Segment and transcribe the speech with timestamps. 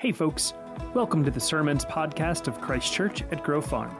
[0.00, 0.54] Hey, folks.
[0.94, 3.90] Welcome to the Sermons podcast of Christ Church at Grove Farm.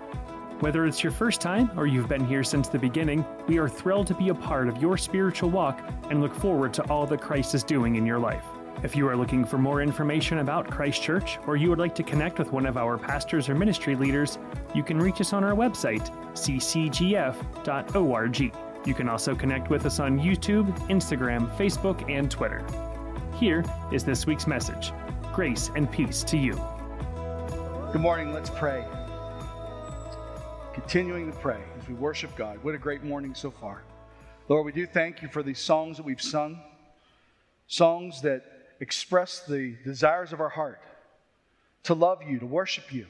[0.61, 4.07] Whether it's your first time or you've been here since the beginning, we are thrilled
[4.07, 7.55] to be a part of your spiritual walk and look forward to all that Christ
[7.55, 8.47] is doing in your life.
[8.83, 12.03] If you are looking for more information about Christ Church or you would like to
[12.03, 14.39] connect with one of our pastors or ministry leaders,
[14.75, 17.31] you can reach us on our website, ccgf.org.
[18.87, 22.65] You can also connect with us on YouTube, Instagram, Facebook, and Twitter.
[23.35, 23.63] Here
[23.93, 24.93] is this week's message
[25.33, 26.55] Grace and peace to you.
[27.93, 28.33] Good morning.
[28.33, 28.85] Let's pray.
[30.75, 32.59] Continuing to pray as we worship God.
[32.65, 33.85] What a great morning so far.
[34.49, 36.61] Lord, we do thank you for these songs that we've sung,
[37.69, 38.43] songs that
[38.81, 40.81] express the desires of our heart
[41.85, 43.07] to love you, to worship you,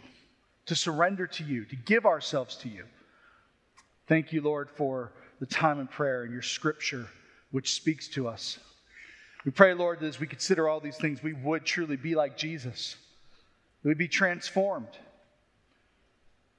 [0.66, 2.84] to surrender to you, to give ourselves to you.
[4.08, 7.06] Thank you, Lord, for the time in prayer and your scripture
[7.50, 8.58] which speaks to us.
[9.44, 12.36] We pray, Lord, that as we consider all these things, we would truly be like
[12.36, 12.96] Jesus.
[13.82, 14.98] We would be transformed.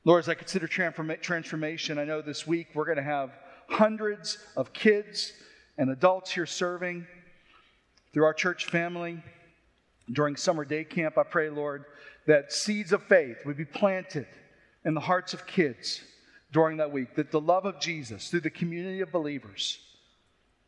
[0.04, 3.32] Lord, as I consider transformation, I know this week we're going to have
[3.70, 5.32] hundreds of kids
[5.78, 7.06] and adults here serving
[8.14, 9.22] through our church family
[10.12, 11.20] during summer day camp.
[11.20, 11.86] I pray, Lord,
[12.26, 14.26] that seeds of faith would be planted
[14.84, 16.02] in the hearts of kids
[16.52, 19.80] during that week, that the love of Jesus through the community of believers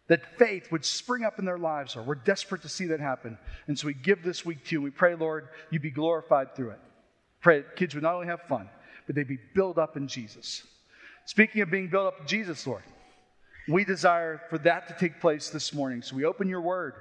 [0.07, 2.07] that faith would spring up in their lives, Lord.
[2.07, 3.37] We're desperate to see that happen.
[3.67, 4.81] And so we give this week to you.
[4.81, 6.79] We pray, Lord, you be glorified through it.
[7.41, 8.69] Pray that kids would not only have fun,
[9.05, 10.65] but they'd be built up in Jesus.
[11.25, 12.83] Speaking of being built up in Jesus, Lord,
[13.67, 16.01] we desire for that to take place this morning.
[16.01, 16.95] So we open your word.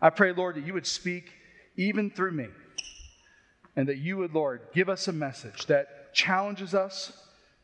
[0.00, 1.32] I pray, Lord, that you would speak
[1.76, 2.46] even through me.
[3.76, 7.12] And that you would, Lord, give us a message that challenges us,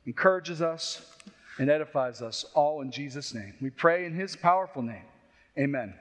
[0.06, 1.15] encourages us,
[1.58, 3.54] and edifies us all in Jesus' name.
[3.60, 5.04] We pray in his powerful name.
[5.58, 5.94] Amen.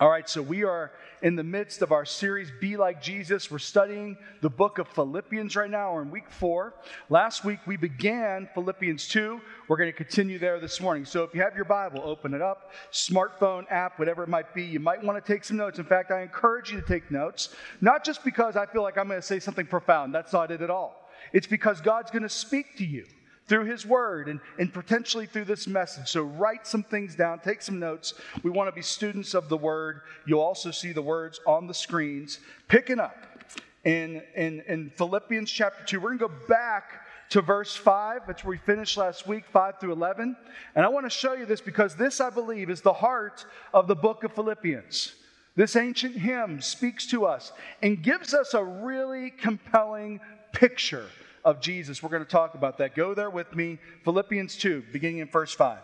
[0.00, 0.90] All right, so we are
[1.22, 3.50] in the midst of our series, Be Like Jesus.
[3.50, 5.94] We're studying the book of Philippians right now.
[5.94, 6.74] We're in week four.
[7.08, 9.40] Last week we began Philippians 2.
[9.68, 11.04] We're going to continue there this morning.
[11.04, 14.64] So if you have your Bible, open it up, smartphone app, whatever it might be.
[14.64, 15.78] You might want to take some notes.
[15.78, 19.06] In fact, I encourage you to take notes, not just because I feel like I'm
[19.06, 20.12] going to say something profound.
[20.12, 21.08] That's not it at all.
[21.32, 23.06] It's because God's going to speak to you
[23.46, 26.08] through His Word and, and potentially through this message.
[26.08, 28.14] So write some things down, take some notes.
[28.42, 30.02] We want to be students of the Word.
[30.26, 32.38] You'll also see the words on the screens.
[32.68, 33.16] Picking up
[33.84, 38.44] in, in, in Philippians chapter 2, we're going to go back to verse 5, which
[38.44, 40.36] we finished last week, 5 through 11.
[40.74, 43.88] And I want to show you this because this, I believe, is the heart of
[43.88, 45.14] the book of Philippians.
[45.56, 47.52] This ancient hymn speaks to us
[47.82, 50.20] and gives us a really compelling
[50.52, 51.06] picture
[51.44, 52.02] of Jesus.
[52.02, 52.94] We're going to talk about that.
[52.94, 53.78] Go there with me.
[54.04, 55.78] Philippians 2, beginning in verse 5.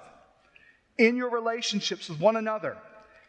[0.99, 2.77] In your relationships with one another,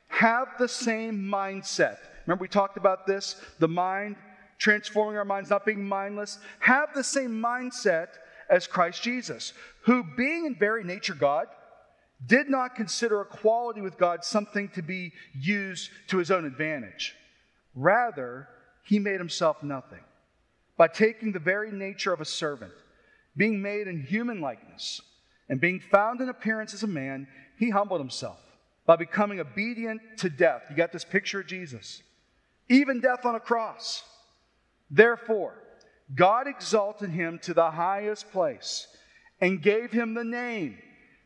[0.07, 1.97] have the same mindset.
[2.25, 4.16] Remember, we talked about this the mind,
[4.57, 6.39] transforming our minds, not being mindless.
[6.59, 8.07] Have the same mindset
[8.50, 9.53] as Christ Jesus,
[9.84, 11.47] who, being in very nature God,
[12.25, 17.16] did not consider equality with God something to be used to his own advantage.
[17.75, 18.47] Rather,
[18.84, 20.00] he made himself nothing
[20.79, 22.72] by taking the very nature of a servant,
[23.35, 25.01] being made in human likeness,
[25.50, 28.40] and being found in appearance as a man, he humbled himself
[28.85, 30.62] by becoming obedient to death.
[30.69, 32.01] You got this picture of Jesus,
[32.69, 34.03] even death on a cross.
[34.89, 35.62] Therefore,
[36.16, 38.88] God exalted him to the highest place
[39.41, 40.78] and gave him the name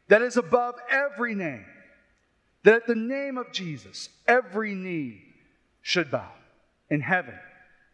[0.07, 1.65] that is above every name,
[2.63, 5.21] that at the name of Jesus, every knee
[5.83, 6.31] should bow
[6.89, 7.35] in heaven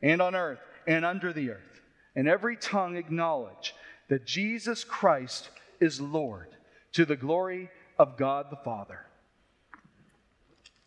[0.01, 1.81] and on earth and under the earth,
[2.15, 3.73] and every tongue acknowledge
[4.09, 6.47] that Jesus Christ is Lord
[6.93, 9.05] to the glory of God the Father.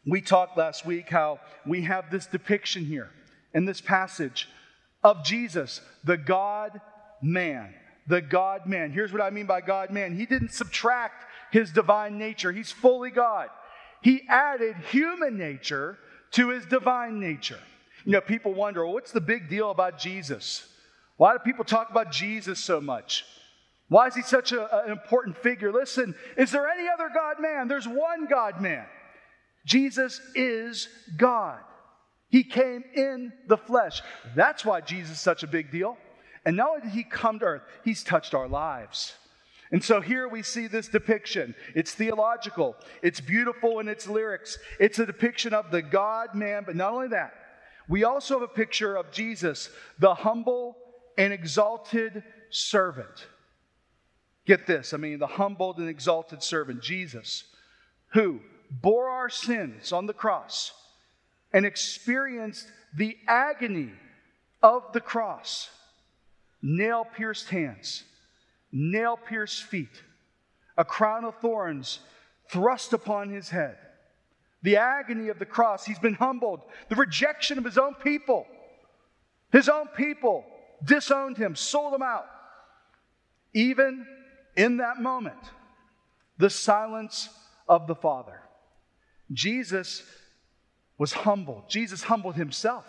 [0.06, 3.10] We talked last week how we have this depiction here
[3.54, 4.48] in this passage
[5.04, 6.80] of Jesus, the God
[7.20, 7.74] man.
[8.08, 8.90] The God man.
[8.90, 10.16] Here's what I mean by God man.
[10.16, 13.48] He didn't subtract his divine nature, he's fully God.
[14.00, 15.98] He added human nature
[16.32, 17.60] to his divine nature.
[18.04, 20.68] You know, people wonder, well, what's the big deal about Jesus?
[21.16, 23.24] Why do people talk about Jesus so much?
[23.88, 25.72] Why is he such a, an important figure?
[25.72, 27.68] Listen, is there any other God man?
[27.68, 28.86] There's one God man.
[29.66, 31.60] Jesus is God.
[32.28, 34.00] He came in the flesh.
[34.34, 35.98] That's why Jesus is such a big deal.
[36.44, 39.14] And not only did he come to earth, he's touched our lives.
[39.70, 41.54] And so here we see this depiction.
[41.74, 44.58] It's theological, it's beautiful in its lyrics.
[44.80, 47.34] It's a depiction of the God man, but not only that,
[47.88, 50.76] we also have a picture of Jesus, the humble
[51.18, 53.26] and exalted servant.
[54.46, 57.44] Get this, I mean, the humbled and exalted servant, Jesus,
[58.08, 58.40] who
[58.70, 60.72] bore our sins on the cross
[61.52, 63.90] and experienced the agony
[64.62, 65.70] of the cross
[66.62, 68.04] nail pierced hands,
[68.70, 70.02] nail pierced feet,
[70.78, 71.98] a crown of thorns
[72.48, 73.76] thrust upon his head.
[74.62, 76.62] The agony of the cross, he's been humbled.
[76.88, 78.46] The rejection of his own people.
[79.50, 80.44] His own people
[80.84, 82.26] disowned him, sold him out.
[83.52, 84.06] Even
[84.56, 85.38] in that moment,
[86.38, 87.28] the silence
[87.68, 88.40] of the Father.
[89.32, 90.02] Jesus
[90.98, 91.68] was humbled.
[91.68, 92.84] Jesus humbled himself.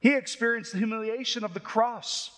[0.00, 2.30] He experienced the humiliation of the cross.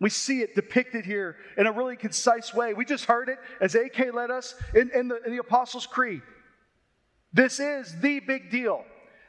[0.00, 2.74] We see it depicted here in a really concise way.
[2.74, 6.22] We just heard it as AK led us in, in, the, in the Apostles' Creed.
[7.34, 8.84] This is the big deal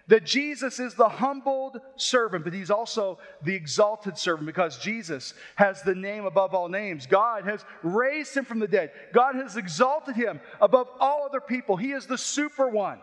[0.08, 5.82] that Jesus is the humbled servant, but he's also the exalted servant because Jesus has
[5.82, 7.08] the name above all names.
[7.08, 11.76] God has raised him from the dead, God has exalted him above all other people.
[11.76, 13.00] He is the super one.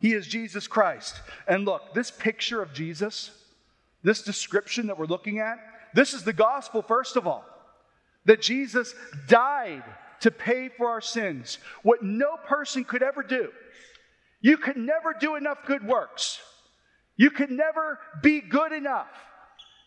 [0.00, 1.20] He is Jesus Christ.
[1.48, 3.30] And look, this picture of Jesus,
[4.04, 5.58] this description that we're looking at,
[5.94, 7.44] this is the gospel, first of all,
[8.26, 8.94] that Jesus
[9.26, 9.82] died
[10.20, 13.48] to pay for our sins, what no person could ever do.
[14.40, 16.38] You can never do enough good works.
[17.16, 19.08] You can never be good enough.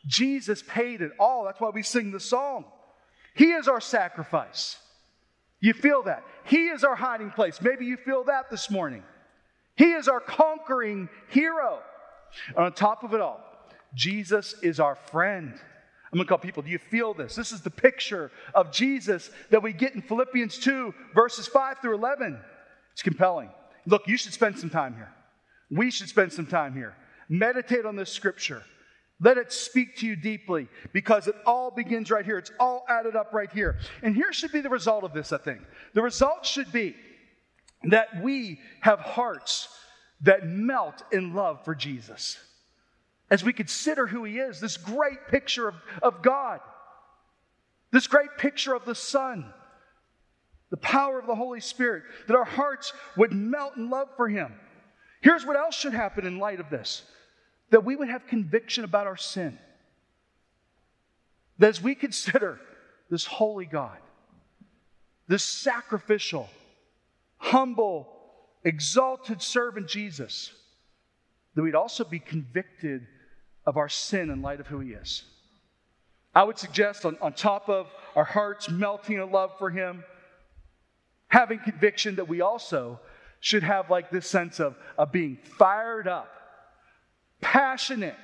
[0.05, 1.45] Jesus paid it all.
[1.45, 2.65] That's why we sing the song.
[3.35, 4.77] He is our sacrifice.
[5.61, 6.23] You feel that?
[6.43, 7.61] He is our hiding place.
[7.61, 9.03] Maybe you feel that this morning.
[9.75, 11.79] He is our conquering hero.
[12.49, 13.39] And on top of it all,
[13.93, 15.53] Jesus is our friend.
[15.53, 17.35] I'm going to call people, do you feel this?
[17.35, 21.95] This is the picture of Jesus that we get in Philippians 2, verses 5 through
[21.95, 22.37] 11.
[22.91, 23.49] It's compelling.
[23.85, 25.11] Look, you should spend some time here.
[25.69, 26.95] We should spend some time here.
[27.29, 28.63] Meditate on this scripture.
[29.19, 32.39] Let it speak to you deeply because it all begins right here.
[32.39, 33.77] It's all added up right here.
[34.01, 35.61] And here should be the result of this, I think.
[35.93, 36.95] The result should be
[37.83, 39.69] that we have hearts
[40.21, 42.37] that melt in love for Jesus.
[43.29, 46.59] As we consider who he is, this great picture of, of God,
[47.91, 49.53] this great picture of the Son,
[50.71, 54.53] the power of the Holy Spirit, that our hearts would melt in love for Him.
[55.21, 57.03] Here's what else should happen in light of this
[57.69, 59.57] that we would have conviction about our sin.
[61.57, 62.59] That as we consider
[63.09, 63.97] this holy God,
[65.27, 66.49] this sacrificial,
[67.37, 68.09] humble,
[68.65, 70.51] exalted servant Jesus,
[71.55, 73.07] that we'd also be convicted
[73.65, 75.23] of our sin in light of who He is.
[76.33, 80.03] I would suggest, on, on top of our hearts melting in love for Him,
[81.31, 82.99] having conviction that we also
[83.39, 86.29] should have like this sense of, of being fired up,
[87.39, 88.15] passionate,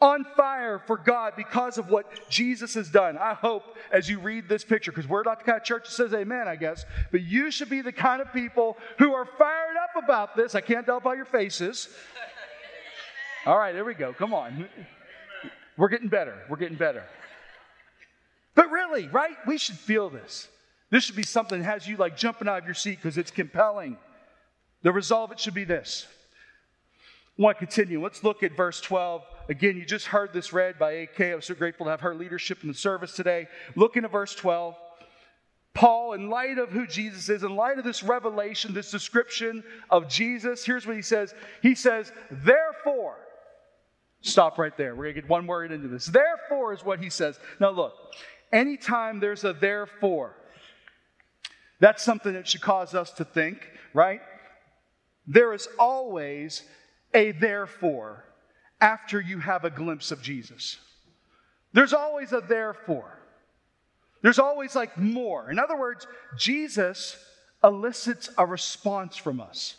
[0.00, 3.18] on fire for God because of what Jesus has done.
[3.18, 5.92] I hope as you read this picture, because we're not the kind of church that
[5.92, 9.76] says amen, I guess, but you should be the kind of people who are fired
[9.76, 10.54] up about this.
[10.54, 11.88] I can't tell by your faces.
[13.46, 14.12] All right, there we go.
[14.12, 14.68] Come on.
[15.76, 16.36] We're getting better.
[16.48, 17.04] We're getting better.
[18.54, 19.36] But really, right?
[19.46, 20.48] We should feel this.
[20.92, 23.30] This should be something that has you like jumping out of your seat because it's
[23.30, 23.96] compelling.
[24.82, 26.06] The resolve it should be this.
[27.38, 28.02] I want to continue.
[28.02, 29.22] Let's look at verse 12.
[29.48, 31.20] Again, you just heard this read by AK.
[31.20, 33.48] I'm so grateful to have her leadership in the service today.
[33.74, 34.76] Look into verse 12.
[35.72, 40.10] Paul, in light of who Jesus is, in light of this revelation, this description of
[40.10, 41.34] Jesus, here's what he says.
[41.62, 43.16] He says, Therefore,
[44.20, 44.94] stop right there.
[44.94, 46.04] We're going to get one word into this.
[46.04, 47.40] Therefore is what he says.
[47.60, 47.94] Now, look,
[48.52, 50.36] anytime there's a therefore,
[51.82, 54.20] that's something that should cause us to think, right?
[55.26, 56.62] There is always
[57.12, 58.24] a therefore
[58.80, 60.78] after you have a glimpse of Jesus.
[61.72, 63.18] There's always a therefore.
[64.22, 65.50] There's always like more.
[65.50, 66.06] In other words,
[66.38, 67.16] Jesus
[67.64, 69.74] elicits a response from us.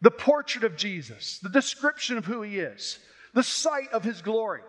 [0.00, 2.98] The portrait of Jesus, the description of who he is,
[3.34, 4.62] the sight of his glory.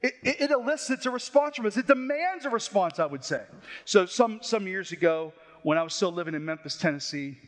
[0.00, 1.76] It, it, it, elicits a response from us.
[1.76, 3.42] It demands a response, I would say.
[3.84, 5.32] So, some, some years ago,
[5.64, 7.38] when I was still living in Memphis, Tennessee,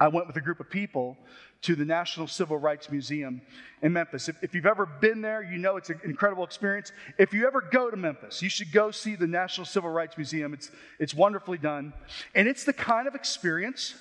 [0.00, 1.16] I went with a group of people
[1.62, 3.40] to the National Civil Rights Museum
[3.82, 4.28] in Memphis.
[4.28, 6.90] If, if, you've ever been there, you know it's an incredible experience.
[7.18, 10.52] If you ever go to Memphis, you should go see the National Civil Rights Museum.
[10.52, 11.92] It's, it's wonderfully done.
[12.34, 13.94] And it's the kind of experience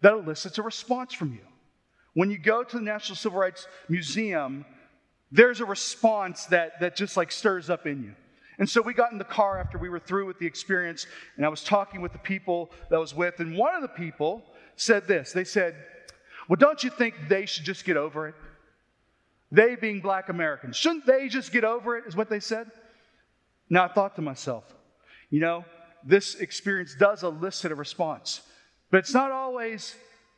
[0.00, 1.46] that elicits a response from you.
[2.14, 4.64] When you go to the National Civil Rights Museum,
[5.30, 8.14] there's a response that, that just like stirs up in you.
[8.60, 11.46] And so we got in the car after we were through with the experience, and
[11.46, 14.42] I was talking with the people that I was with, and one of the people
[14.76, 15.32] said this.
[15.32, 15.74] They said,
[16.46, 18.34] Well, don't you think they should just get over it?
[19.50, 20.76] They being black Americans.
[20.76, 22.70] Shouldn't they just get over it, is what they said?
[23.70, 24.64] Now I thought to myself,
[25.30, 25.64] you know,
[26.04, 28.42] this experience does elicit a response,
[28.90, 29.94] but it's not always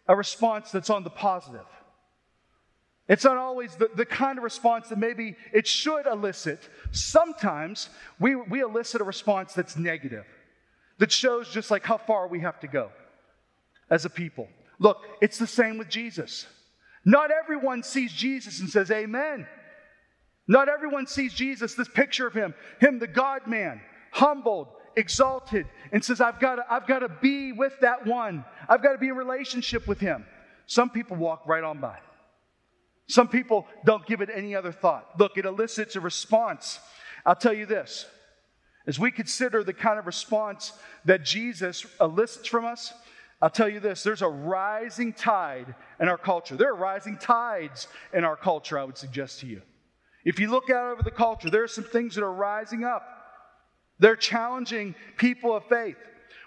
[0.07, 1.67] a response that's on the positive.
[3.13, 6.67] It's not always the, the kind of response that maybe it should elicit.
[6.93, 10.25] Sometimes we, we elicit a response that's negative,
[10.97, 12.91] that shows just like how far we have to go
[13.91, 14.49] as a people.
[14.79, 16.47] Look, it's the same with Jesus.
[17.05, 19.47] Not everyone sees Jesus and says, Amen.
[20.49, 26.03] Not everyone sees Jesus, this picture of him, him, the God man, humbled, exalted, and
[26.03, 28.47] says, I've got I've got to be with that one.
[28.71, 30.25] I've got to be in relationship with him.
[30.65, 31.99] Some people walk right on by.
[33.13, 35.07] Some people don't give it any other thought.
[35.19, 36.81] Look, it elicits a response.
[37.27, 38.07] I'll tell you this
[38.87, 40.73] as we consider the kind of response
[41.05, 42.95] that Jesus elicits from us,
[43.43, 46.57] I'll tell you this there's a rising tide in our culture.
[46.57, 49.61] There are rising tides in our culture, I would suggest to you.
[50.25, 53.07] If you look out over the culture, there are some things that are rising up.
[53.99, 55.99] They're challenging people of faith.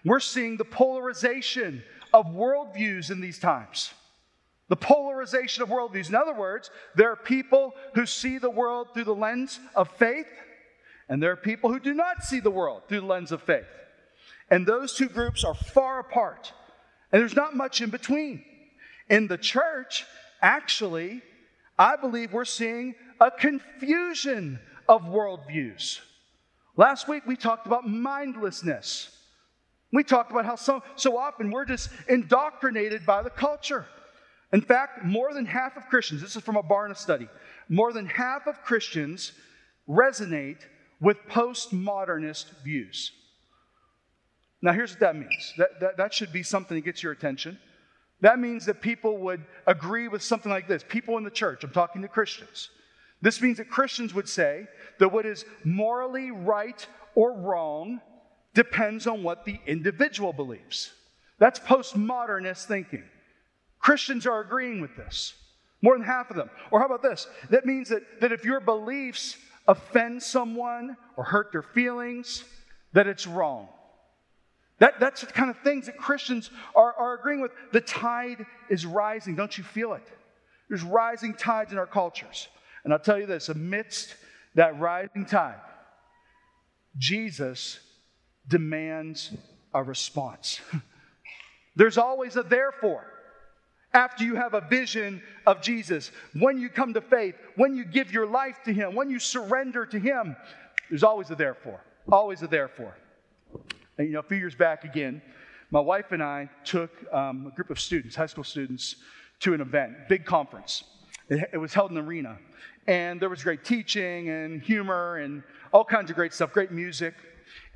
[0.03, 3.93] We're seeing the polarization of worldviews in these times.
[4.67, 6.09] The polarization of worldviews.
[6.09, 10.27] In other words, there are people who see the world through the lens of faith,
[11.07, 13.67] and there are people who do not see the world through the lens of faith.
[14.49, 16.51] And those two groups are far apart,
[17.11, 18.43] and there's not much in between.
[19.09, 20.05] In the church,
[20.41, 21.21] actually,
[21.77, 25.99] I believe we're seeing a confusion of worldviews.
[26.77, 29.09] Last week we talked about mindlessness.
[29.91, 33.85] We talked about how so, so often we're just indoctrinated by the culture.
[34.55, 37.27] In fact, more than half of Christians, this is from a Barna study,
[37.67, 39.33] more than half of Christians
[39.85, 40.61] resonate
[41.01, 43.11] with postmodernist views.
[44.61, 47.59] Now, here's what that means that, that, that should be something that gets your attention.
[48.21, 50.85] That means that people would agree with something like this.
[50.87, 52.69] People in the church, I'm talking to Christians.
[53.21, 54.67] This means that Christians would say
[54.99, 57.99] that what is morally right or wrong
[58.53, 60.93] depends on what the individual believes.
[61.39, 63.03] That's postmodernist thinking.
[63.85, 65.35] Christians are agreeing with this,
[65.83, 66.49] more than half of them.
[66.71, 67.27] Or how about this?
[67.51, 69.37] That means that, that if your beliefs
[69.67, 72.43] offend someone or hurt their feelings,
[72.93, 73.67] that it's wrong.
[74.79, 77.51] That, that's the kind of things that Christians are, are agreeing with.
[77.73, 79.35] The tide is rising.
[79.35, 80.11] Don't you feel it?
[80.67, 82.47] There's rising tides in our cultures.
[82.85, 84.15] And I'll tell you this amidst
[84.55, 85.61] that rising tide,
[86.97, 87.79] Jesus
[88.47, 89.31] demands
[89.75, 90.59] a response.
[91.75, 93.11] There's always a therefore.
[93.95, 98.11] After you have a vision of Jesus, when you come to faith, when you give
[98.11, 100.35] your life to Him, when you surrender to Him,
[100.89, 101.79] there's always a therefore.
[102.11, 102.97] Always a therefore.
[103.97, 105.21] And, you know, a few years back again,
[105.71, 108.97] my wife and I took um, a group of students, high school students,
[109.39, 110.83] to an event, big conference.
[111.29, 112.37] It, it was held in an arena.
[112.87, 117.13] And there was great teaching and humor and all kinds of great stuff, great music.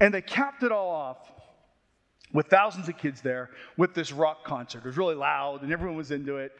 [0.02, 1.32] And they capped it all off
[2.32, 4.80] with thousands of kids there with this rock concert.
[4.80, 6.52] It was really loud and everyone was into it.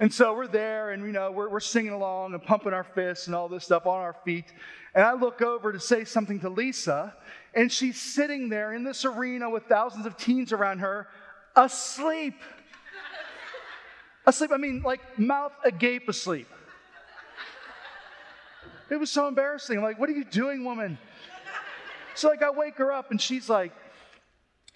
[0.00, 3.26] And so we're there and, you know, we're, we're singing along and pumping our fists
[3.26, 4.52] and all this stuff on our feet.
[4.94, 7.14] And I look over to say something to Lisa,
[7.54, 11.08] and she's sitting there in this arena with thousands of teens around her,
[11.54, 12.34] asleep.
[14.26, 16.48] asleep, I mean, like mouth agape asleep.
[18.90, 19.76] It was so embarrassing.
[19.76, 20.98] I'm like, what are you doing, woman?
[22.14, 23.72] So like I wake her up and she's like,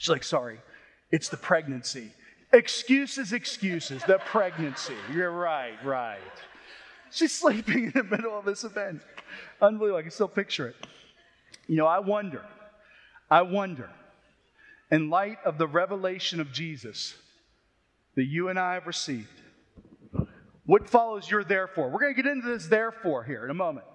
[0.02, 0.58] she's like, sorry,
[1.12, 2.10] it's the pregnancy.
[2.52, 4.96] Excuses, excuses, the pregnancy.
[5.14, 6.18] You're right, right.
[7.12, 9.00] She's sleeping in the middle of this event.
[9.60, 9.98] Unbelievable.
[9.98, 10.76] I can still picture it.
[11.68, 12.42] You know, I wonder,
[13.30, 13.88] I wonder,
[14.90, 17.14] in light of the revelation of Jesus
[18.16, 19.40] that you and I have received,
[20.66, 21.90] what follows your therefore?
[21.90, 23.86] We're going to get into this therefore here in a moment.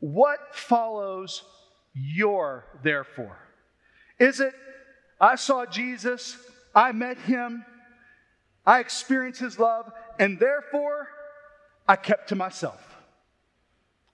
[0.00, 1.44] What follows
[1.94, 3.38] your therefore?
[4.18, 4.54] Is it,
[5.20, 6.36] I saw Jesus,
[6.74, 7.64] I met him,
[8.66, 11.08] I experienced his love, and therefore
[11.88, 12.82] I kept to myself?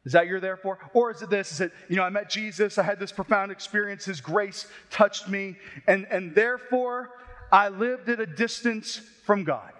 [0.04, 0.78] Is that your therefore?
[0.94, 1.52] Or is it this?
[1.52, 5.28] Is it, you know, I met Jesus, I had this profound experience, His grace touched
[5.28, 5.56] me,
[5.86, 7.10] and, and therefore
[7.52, 9.72] I lived at a distance from God?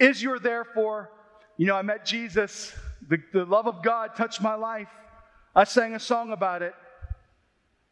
[0.00, 1.10] Is your therefore,
[1.56, 2.74] you know, I met Jesus,
[3.08, 4.88] the, the love of God touched my life,
[5.54, 6.74] I sang a song about it,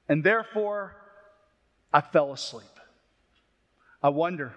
[0.09, 0.97] and therefore
[1.93, 2.67] I fell asleep.
[4.03, 4.55] I wonder.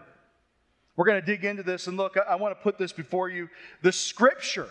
[0.95, 3.47] We're going to dig into this and look, I, want to put this before you.
[3.81, 4.67] The scripture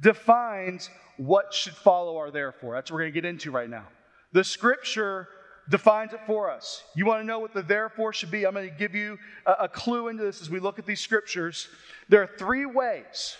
[0.00, 2.74] defines what should follow our therefore.
[2.74, 3.86] That's what we're going to get into right now.
[4.32, 5.28] The scripture
[5.68, 6.82] defines it for us.
[6.96, 8.46] You want to know what the therefore should be?
[8.46, 11.00] I'm going to give you a, a clue into this as we look at these
[11.00, 11.68] scriptures.
[12.08, 13.36] There are three ways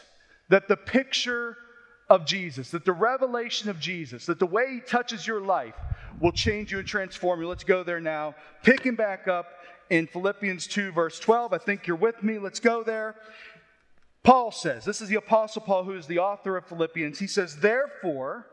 [0.51, 1.57] that the picture
[2.09, 5.75] of Jesus, that the revelation of Jesus, that the way he touches your life
[6.23, 7.49] will change you and transform you.
[7.49, 8.35] Let's go there now.
[8.63, 9.47] Picking back up
[9.91, 11.53] in Philippians 2, verse 12.
[11.53, 12.39] I think you're with me.
[12.39, 13.17] Let's go there.
[14.23, 17.19] Paul says, this is the Apostle Paul who is the author of Philippians.
[17.19, 18.47] He says, Therefore,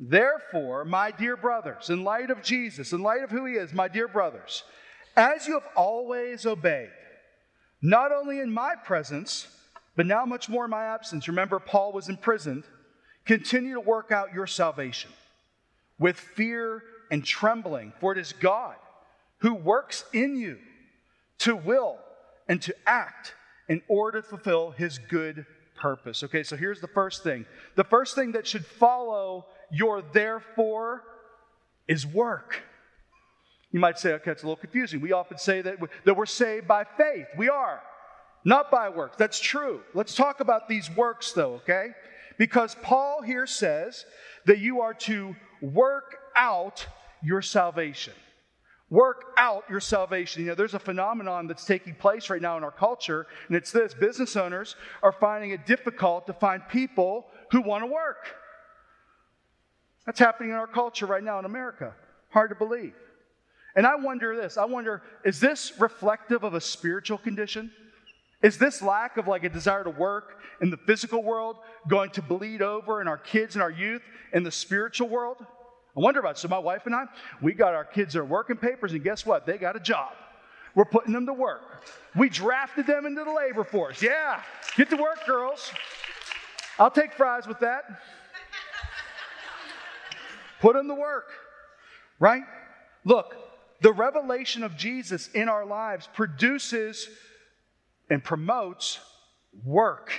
[0.00, 3.86] therefore, my dear brothers, in light of Jesus, in light of who he is, my
[3.86, 4.64] dear brothers,
[5.16, 6.90] as you have always obeyed,
[7.80, 9.46] not only in my presence,
[9.94, 11.28] but now much more in my absence.
[11.28, 12.64] Remember, Paul was imprisoned.
[13.24, 15.10] Continue to work out your salvation
[15.98, 18.76] with fear and trembling, for it is God
[19.38, 20.58] who works in you
[21.38, 21.98] to will
[22.48, 23.34] and to act
[23.68, 26.24] in order to fulfill his good purpose.
[26.24, 27.46] Okay, so here's the first thing.
[27.76, 31.04] The first thing that should follow your therefore
[31.86, 32.62] is work.
[33.70, 35.00] You might say, okay, it's a little confusing.
[35.00, 37.26] We often say that, that we're saved by faith.
[37.36, 37.80] We are,
[38.44, 39.16] not by works.
[39.18, 39.82] That's true.
[39.94, 41.90] Let's talk about these works, though, okay?
[42.38, 44.06] Because Paul here says
[44.46, 46.86] that you are to work out
[47.22, 48.14] your salvation.
[48.90, 50.42] Work out your salvation.
[50.42, 53.70] You know, there's a phenomenon that's taking place right now in our culture, and it's
[53.70, 58.34] this business owners are finding it difficult to find people who want to work.
[60.06, 61.94] That's happening in our culture right now in America.
[62.30, 62.94] Hard to believe.
[63.76, 67.70] And I wonder this I wonder, is this reflective of a spiritual condition?
[68.42, 71.56] Is this lack of like a desire to work in the physical world
[71.88, 74.02] going to bleed over in our kids and our youth
[74.32, 75.38] in the spiritual world?
[75.96, 76.38] I wonder about it.
[76.38, 77.06] So my wife and I,
[77.42, 79.46] we got our kids their working papers, and guess what?
[79.46, 80.12] They got a job.
[80.76, 81.84] We're putting them to work.
[82.14, 84.00] We drafted them into the labor force.
[84.00, 84.40] Yeah,
[84.76, 85.72] get to work, girls.
[86.78, 87.82] I'll take fries with that.
[90.60, 91.32] Put them to work,
[92.20, 92.44] right?
[93.04, 93.34] Look,
[93.80, 97.08] the revelation of Jesus in our lives produces
[98.10, 99.00] and promotes
[99.64, 100.12] work.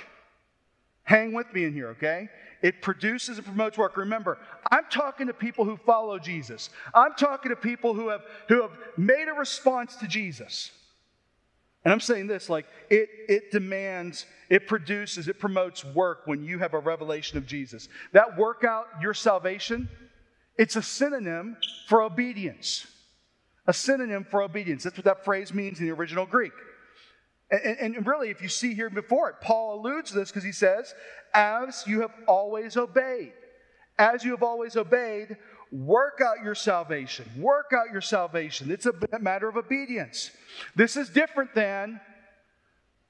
[1.02, 2.28] Hang with me in here, okay?
[2.62, 3.96] It produces and promotes work.
[3.96, 4.38] Remember,
[4.70, 6.70] I'm talking to people who follow Jesus.
[6.94, 10.70] I'm talking to people who have, who have made a response to Jesus.
[11.84, 16.58] And I'm saying this like it, it demands, it produces, it promotes work when you
[16.58, 17.88] have a revelation of Jesus.
[18.12, 19.88] That work out your salvation,
[20.58, 21.56] it's a synonym
[21.88, 22.86] for obedience.
[23.66, 24.82] A synonym for obedience.
[24.84, 26.52] That's what that phrase means in the original Greek.
[27.50, 30.52] And, and, really, if you see here before it, Paul alludes to this because he
[30.52, 30.94] says,
[31.34, 33.32] As you have always obeyed,
[33.98, 35.36] as you have always obeyed,
[35.72, 37.26] work out your salvation.
[37.36, 38.70] Work out your salvation.
[38.70, 40.30] It's a matter of obedience.
[40.76, 42.00] This is different than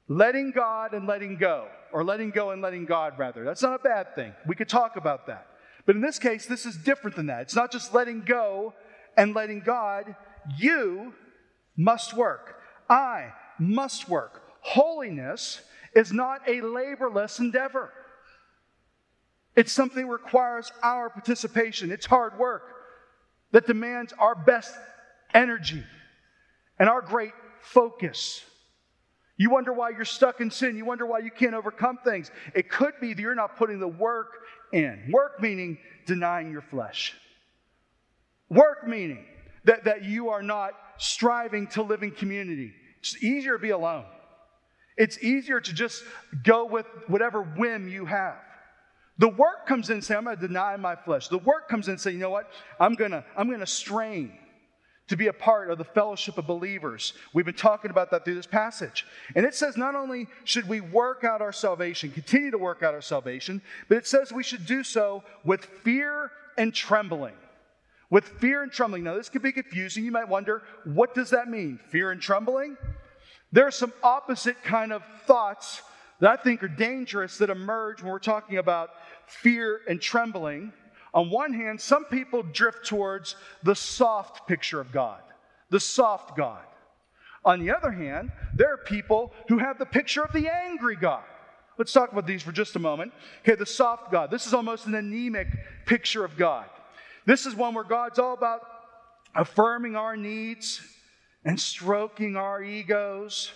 [0.08, 3.44] letting God and letting go, or letting go and letting God, rather.
[3.44, 4.32] That's not a bad thing.
[4.46, 5.46] We could talk about that.
[5.84, 7.42] But in this case, this is different than that.
[7.42, 8.74] It's not just letting go
[9.16, 10.16] and letting God.
[10.58, 11.14] You
[11.76, 12.56] must work.
[12.88, 14.42] I must work.
[14.60, 15.60] Holiness
[15.94, 17.92] is not a laborless endeavor.
[19.56, 21.90] It's something that requires our participation.
[21.90, 22.62] It's hard work
[23.52, 24.74] that demands our best
[25.34, 25.82] energy
[26.78, 28.44] and our great focus.
[29.36, 30.76] You wonder why you're stuck in sin.
[30.76, 32.30] You wonder why you can't overcome things.
[32.54, 34.28] It could be that you're not putting the work
[34.72, 35.10] in.
[35.10, 37.14] Work meaning denying your flesh.
[38.48, 39.24] Work meaning
[39.64, 42.72] that, that you are not striving to live in community.
[43.00, 44.04] It's easier to be alone.
[44.96, 46.04] It's easier to just
[46.42, 48.36] go with whatever whim you have.
[49.18, 51.28] The work comes in saying, I'm going to deny my flesh.
[51.28, 52.50] The work comes in saying, you know what?
[52.78, 54.32] I'm going to I'm going to strain
[55.08, 57.14] to be a part of the fellowship of believers.
[57.34, 59.04] We've been talking about that through this passage.
[59.34, 62.94] And it says not only should we work out our salvation, continue to work out
[62.94, 67.34] our salvation, but it says we should do so with fear and trembling.
[68.10, 69.04] With fear and trembling.
[69.04, 70.04] Now, this could be confusing.
[70.04, 71.78] You might wonder, what does that mean?
[71.90, 72.76] Fear and trembling?
[73.52, 75.82] There are some opposite kind of thoughts
[76.18, 78.90] that I think are dangerous that emerge when we're talking about
[79.26, 80.72] fear and trembling.
[81.14, 85.20] On one hand, some people drift towards the soft picture of God,
[85.70, 86.62] the soft God.
[87.44, 91.22] On the other hand, there are people who have the picture of the angry God.
[91.78, 93.12] Let's talk about these for just a moment.
[93.40, 94.30] Okay, the soft God.
[94.30, 95.48] This is almost an anemic
[95.86, 96.66] picture of God.
[97.30, 98.62] This is one where God's all about
[99.36, 100.80] affirming our needs
[101.44, 103.52] and stroking our egos.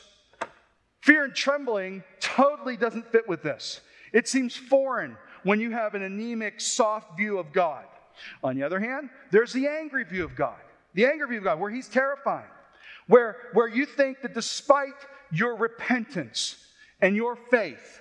[1.01, 3.81] Fear and trembling totally doesn't fit with this.
[4.13, 7.85] It seems foreign when you have an anemic, soft view of God.
[8.45, 10.61] On the other hand, there's the angry view of God.
[10.95, 12.47] The angry view of God, where He's terrifying,
[13.09, 14.95] where, where you think that despite
[15.33, 16.65] your repentance
[17.01, 17.99] and your faith,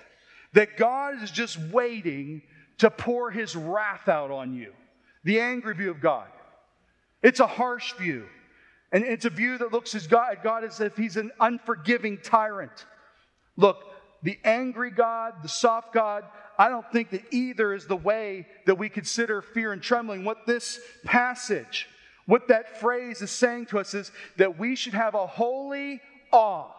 [0.52, 2.42] that God is just waiting
[2.78, 4.72] to pour His wrath out on you.
[5.24, 6.28] The angry view of God.
[7.22, 8.26] It's a harsh view.
[8.92, 12.86] And it's a view that looks at God, God as if He's an unforgiving tyrant.
[13.56, 13.82] Look,
[14.22, 16.24] the angry God, the soft God,
[16.58, 20.24] I don't think that either is the way that we consider fear and trembling.
[20.24, 21.88] What this passage,
[22.26, 26.70] what that phrase is saying to us is that we should have a holy awe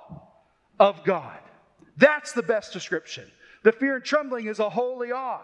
[0.79, 1.37] of God.
[1.97, 3.25] That's the best description.
[3.63, 5.41] The fear and trembling is a holy awe.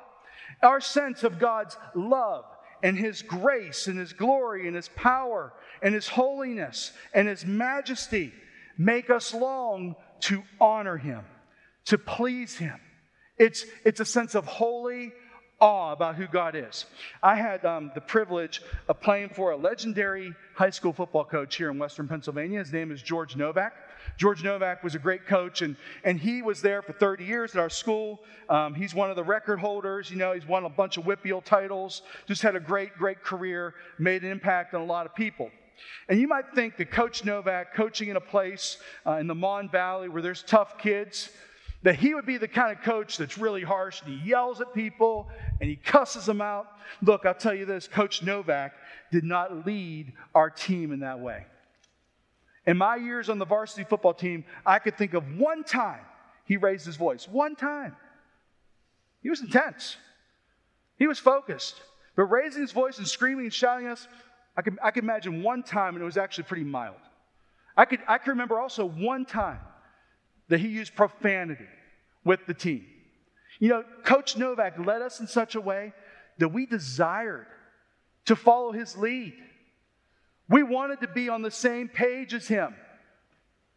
[0.61, 2.45] Our sense of God's love
[2.83, 8.33] and His grace and His glory and His power and His holiness and His majesty
[8.77, 11.23] make us long to honor Him,
[11.85, 12.79] to please Him.
[13.37, 15.11] It's, it's a sense of holy
[15.59, 16.85] awe about who God is.
[17.21, 21.69] I had um, the privilege of playing for a legendary high school football coach here
[21.69, 22.59] in Western Pennsylvania.
[22.59, 23.73] His name is George Novak.
[24.17, 27.59] George Novak was a great coach, and, and he was there for 30 years at
[27.59, 28.21] our school.
[28.49, 30.11] Um, he's one of the record holders.
[30.11, 33.75] You know, he's won a bunch of WPIAL titles, just had a great, great career,
[33.97, 35.49] made an impact on a lot of people.
[36.09, 39.69] And you might think that Coach Novak, coaching in a place uh, in the Mon
[39.69, 41.29] Valley where there's tough kids,
[41.83, 44.73] that he would be the kind of coach that's really harsh and he yells at
[44.73, 46.67] people and he cusses them out.
[47.01, 48.73] Look, I'll tell you this Coach Novak
[49.11, 51.45] did not lead our team in that way.
[52.65, 56.01] In my years on the varsity football team, I could think of one time
[56.45, 57.27] he raised his voice.
[57.27, 57.95] One time.
[59.21, 59.97] He was intense,
[60.97, 61.75] he was focused.
[62.15, 64.07] But raising his voice and screaming and shouting at us,
[64.57, 66.97] I could, I could imagine one time, and it was actually pretty mild.
[67.77, 69.61] I could, I could remember also one time
[70.49, 71.67] that he used profanity
[72.25, 72.85] with the team.
[73.59, 75.93] You know, Coach Novak led us in such a way
[76.39, 77.47] that we desired
[78.25, 79.33] to follow his lead.
[80.49, 82.75] We wanted to be on the same page as him.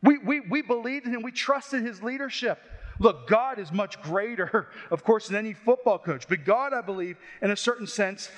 [0.02, 2.58] We, we, we believed in him, we trusted his leadership.
[2.98, 7.16] Look, God is much greater, of course, than any football coach, but God, I believe,
[7.42, 8.30] in a certain sense,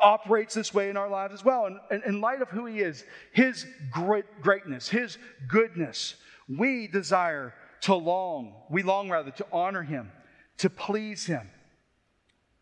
[0.00, 1.66] operates this way in our lives as well.
[1.66, 6.16] And, and in light of who he is, his great, greatness, his goodness,
[6.48, 10.12] we desire to long, we long rather to honor him,
[10.58, 11.50] to please him.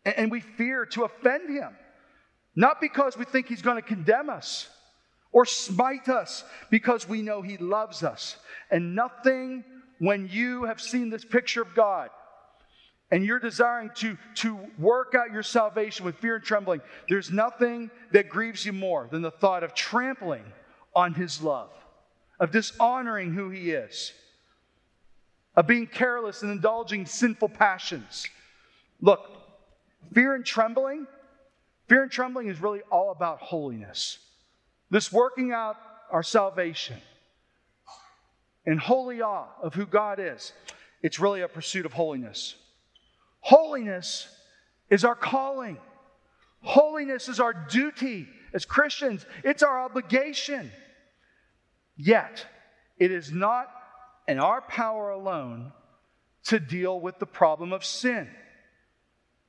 [0.05, 1.75] And, and we fear to offend him,
[2.55, 4.69] not because we think he's going to condemn us
[5.35, 8.37] or smite us, because we know he loves us.
[8.71, 9.65] And nothing,
[9.99, 12.09] when you have seen this picture of God,
[13.11, 17.91] and you're desiring to, to work out your salvation with fear and trembling, there's nothing
[18.13, 20.45] that grieves you more than the thought of trampling
[20.95, 21.69] on his love,
[22.39, 24.13] of dishonoring who he is
[25.55, 28.27] of being careless and indulging sinful passions.
[29.01, 29.21] Look,
[30.13, 31.07] fear and trembling,
[31.87, 34.19] fear and trembling is really all about holiness.
[34.89, 35.77] This working out
[36.11, 36.97] our salvation
[38.65, 40.53] in holy awe of who God is,
[41.01, 42.55] it's really a pursuit of holiness.
[43.41, 44.27] Holiness
[44.89, 45.77] is our calling.
[46.61, 49.25] Holiness is our duty as Christians.
[49.43, 50.71] It's our obligation.
[51.95, 52.45] Yet,
[52.97, 53.69] it is not
[54.27, 55.71] in our power alone
[56.45, 58.29] to deal with the problem of sin.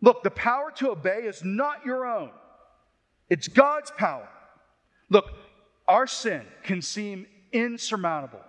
[0.01, 2.31] Look, the power to obey is not your own,
[3.29, 4.29] it's God's power.
[5.09, 5.27] Look,
[5.87, 8.41] our sin can seem insurmountable.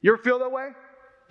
[0.00, 0.70] You ever feel that way?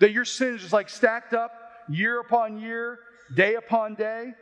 [0.00, 1.52] That your sin is just like stacked up
[1.88, 2.98] year upon year,
[3.34, 4.32] day upon day?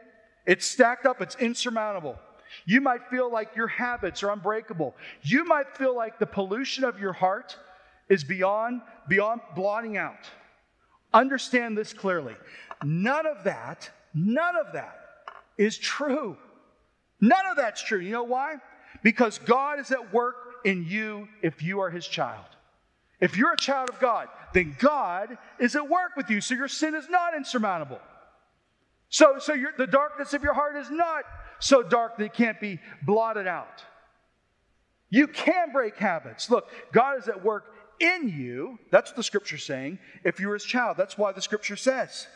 [0.46, 2.18] It's stacked up, it's insurmountable.
[2.64, 4.94] You might feel like your habits are unbreakable.
[5.22, 7.56] You might feel like the pollution of your heart
[8.08, 10.30] is beyond, beyond blotting out.
[11.12, 12.36] Understand this clearly.
[12.84, 14.98] None of that, none of that
[15.58, 16.36] is true.
[17.20, 17.98] None of that's true.
[17.98, 18.56] You know why?
[19.06, 22.44] Because God is at work in you if you are his child.
[23.20, 26.40] If you're a child of God, then God is at work with you.
[26.40, 28.00] So your sin is not insurmountable.
[29.08, 31.22] So, so your, the darkness of your heart is not
[31.60, 33.84] so dark that it can't be blotted out.
[35.08, 36.50] You can break habits.
[36.50, 38.76] Look, God is at work in you.
[38.90, 40.00] That's what the scripture's saying.
[40.24, 42.26] If you're his child, that's why the scripture says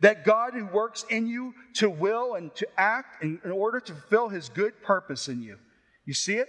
[0.00, 3.92] that God who works in you to will and to act in, in order to
[3.92, 5.58] fulfill his good purpose in you.
[6.08, 6.48] You see it?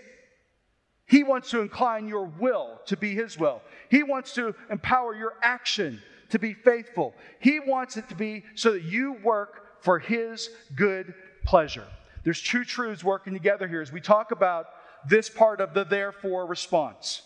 [1.06, 3.62] He wants to incline your will to be his will.
[3.92, 7.14] He wants to empower your action to be faithful.
[7.42, 11.86] He wants it to be so that you work for his good pleasure.
[12.24, 14.68] There's two truths working together here as we talk about
[15.10, 17.22] this part of the therefore response.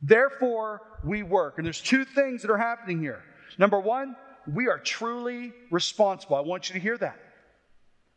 [0.00, 1.58] Therefore, we work.
[1.58, 3.22] And there's two things that are happening here.
[3.56, 4.16] Number one,
[4.52, 6.34] we are truly responsible.
[6.34, 7.20] I want you to hear that.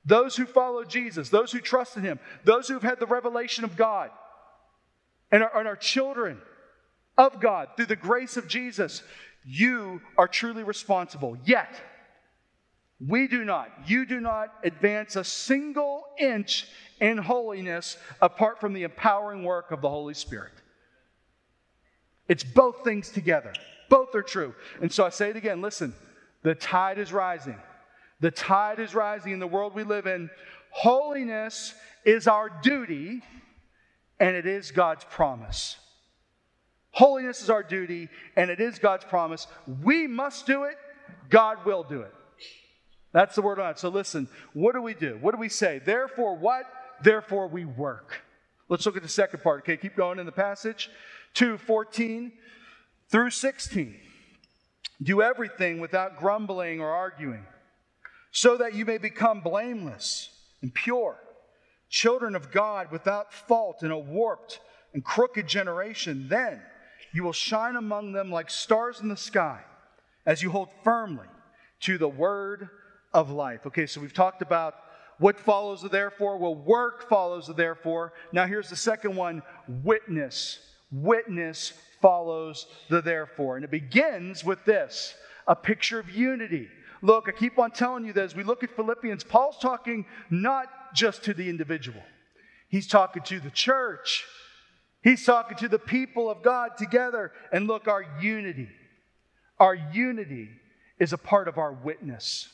[0.06, 3.76] Those who follow Jesus, those who trust in Him, those who've had the revelation of
[3.76, 4.12] God,
[5.32, 6.40] and are, and are children
[7.18, 9.02] of God through the grace of Jesus,
[9.44, 11.38] you are truly responsible.
[11.46, 11.74] Yet,
[13.06, 16.68] we do not, you do not advance a single inch
[17.02, 20.54] in holiness apart from the empowering work of the Holy Spirit.
[22.28, 23.54] It's both things together.
[23.90, 24.56] Both are true.
[24.82, 25.94] And so I say it again listen,
[26.44, 27.58] the tide is rising.
[28.20, 30.30] The tide is rising in the world we live in.
[30.70, 31.74] Holiness
[32.06, 33.22] is our duty,
[34.20, 35.78] and it is God's promise.
[36.92, 39.48] Holiness is our duty, and it is God's promise.
[39.84, 40.78] We must do it,
[41.30, 42.14] God will do it.
[43.12, 43.80] That's the word on it.
[43.80, 45.18] So listen, what do we do?
[45.22, 45.80] What do we say?
[45.84, 46.66] Therefore, what?
[47.02, 48.24] Therefore, we work.
[48.68, 49.62] Let's look at the second part.
[49.62, 50.90] Okay, keep going in the passage.
[51.36, 52.32] 2 14
[53.10, 53.96] through 16.
[55.02, 57.46] Do everything without grumbling or arguing,
[58.36, 60.30] so that you may become blameless
[60.62, 61.16] and pure,
[61.90, 64.60] children of God without fault in a warped
[64.94, 66.28] and crooked generation.
[66.28, 66.62] Then
[67.14, 69.62] you will shine among them like stars in the sky
[70.26, 71.28] as you hold firmly
[71.80, 72.68] to the word
[73.14, 73.66] of life.
[73.68, 74.76] Okay, so we've talked about
[75.18, 76.36] what follows the therefore.
[76.36, 78.12] Well, work follows the therefore.
[78.34, 79.44] Now here's the second one
[79.82, 80.60] witness.
[80.92, 81.72] Witness
[82.02, 83.56] follows the therefore.
[83.56, 85.16] And it begins with this
[85.48, 86.68] a picture of unity.
[87.02, 90.94] Look, I keep on telling you that as we look at Philippians, Paul's talking not
[90.94, 92.02] just to the individual,
[92.70, 94.26] he's talking to the church.
[95.06, 97.32] He's talking to the people of God together.
[97.52, 98.70] And look, our unity,
[99.60, 100.50] our unity
[100.98, 102.50] is a part of our witness.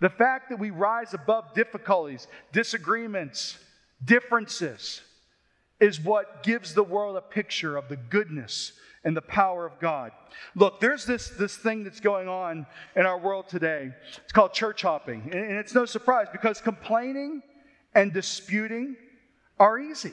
[0.00, 3.56] The fact that we rise above difficulties, disagreements,
[4.04, 5.00] differences
[5.82, 8.72] is what gives the world a picture of the goodness
[9.04, 10.12] and the power of God.
[10.54, 13.90] Look, there's this, this thing that's going on in our world today.
[14.22, 15.22] It's called church hopping.
[15.32, 17.42] And, and it's no surprise because complaining
[17.96, 18.94] and disputing
[19.58, 20.12] are easy.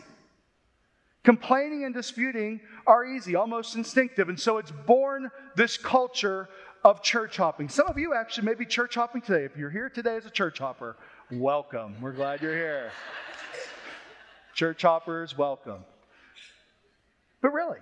[1.23, 4.27] Complaining and disputing are easy, almost instinctive.
[4.27, 6.49] And so it's born this culture
[6.83, 7.69] of church hopping.
[7.69, 9.43] Some of you actually may be church hopping today.
[9.43, 10.97] If you're here today as a church hopper,
[11.29, 12.01] welcome.
[12.01, 12.91] We're glad you're here.
[14.59, 15.85] Church hoppers, welcome.
[17.41, 17.79] But really,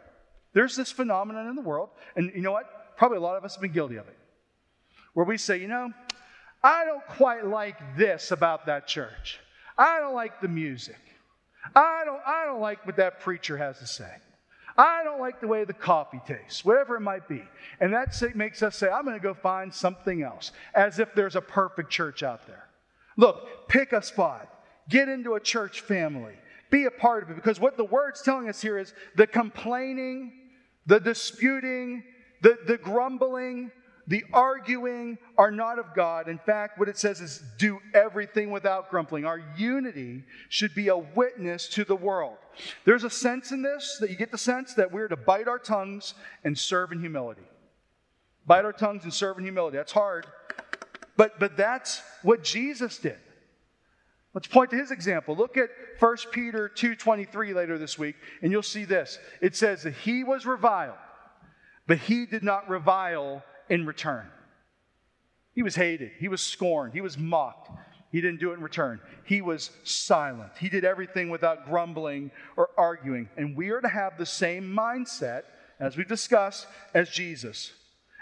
[0.54, 2.96] there's this phenomenon in the world, and you know what?
[2.98, 4.18] Probably a lot of us have been guilty of it,
[5.16, 5.92] where we say, you know,
[6.64, 9.40] I don't quite like this about that church.
[9.76, 11.00] I don't like the music.
[11.76, 14.12] I don't, I don't like what that preacher has to say.
[14.78, 17.42] I don't like the way the coffee tastes, whatever it might be.
[17.80, 21.36] And that makes us say, I'm going to go find something else, as if there's
[21.36, 22.68] a perfect church out there.
[23.18, 24.48] Look, pick a spot,
[24.88, 26.36] get into a church family,
[26.70, 30.34] be a part of it, because what the word's telling us here is the complaining
[30.88, 32.04] the disputing,
[32.42, 33.72] the, the grumbling,
[34.08, 36.30] the arguing are not of God.
[36.30, 39.26] In fact, what it says is do everything without grumbling.
[39.26, 42.38] Our unity should be a witness to the world.
[42.86, 45.60] There's a sense in this that you get the sense that we're to bite our
[45.60, 46.14] tongues
[46.46, 47.44] and serve in humility.
[48.46, 49.76] Bite our tongues and serve in humility.
[49.76, 50.26] That's hard.
[51.18, 53.18] But, but that's what Jesus did.
[54.38, 55.36] Let's point to his example.
[55.36, 59.18] Look at 1 Peter 2:23 later this week, and you'll see this.
[59.42, 61.00] It says that he was reviled,
[61.88, 64.30] but he did not revile in return.
[65.56, 67.72] He was hated, he was scorned, he was mocked.
[68.12, 69.02] He didn't do it in return.
[69.26, 70.52] He was silent.
[70.60, 73.30] He did everything without grumbling or arguing.
[73.38, 75.46] And we are to have the same mindset,
[75.80, 77.74] as we've discussed, as Jesus.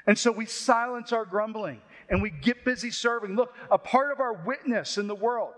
[0.07, 3.35] And so we silence our grumbling and we get busy serving.
[3.35, 5.53] Look, a part of our witness in the world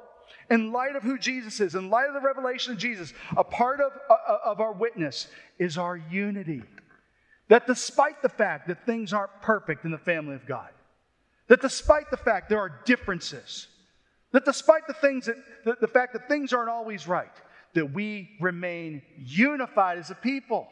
[0.49, 3.81] in light of who Jesus is, in light of the revelation of Jesus, a part
[3.81, 5.27] of, uh, uh, of our witness
[5.59, 6.63] is our unity.
[7.49, 10.69] That despite the fact that things aren't perfect in the family of God,
[11.47, 13.67] that despite the fact there are differences,
[14.31, 17.31] that despite the things that the, the fact that things aren't always right,
[17.73, 20.67] that we remain unified as a people.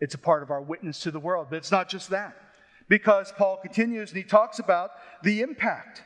[0.00, 2.36] It's a part of our witness to the world, but it's not just that.
[2.88, 4.90] Because Paul continues and he talks about
[5.22, 6.02] the impact.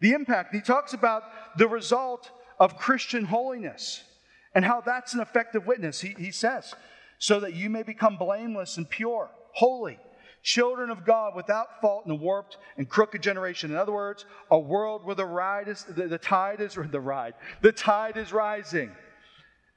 [0.00, 0.54] The impact.
[0.54, 1.22] He talks about
[1.56, 2.30] the result
[2.60, 4.04] of Christian holiness
[4.54, 6.00] and how that's an effective witness.
[6.00, 6.74] He, he says,
[7.18, 9.98] so that you may become blameless and pure, holy,
[10.42, 13.70] children of God without fault in a warped and crooked generation.
[13.70, 17.34] In other words, a world where the ride is the, the tide is the ride,
[17.62, 18.90] the tide is rising.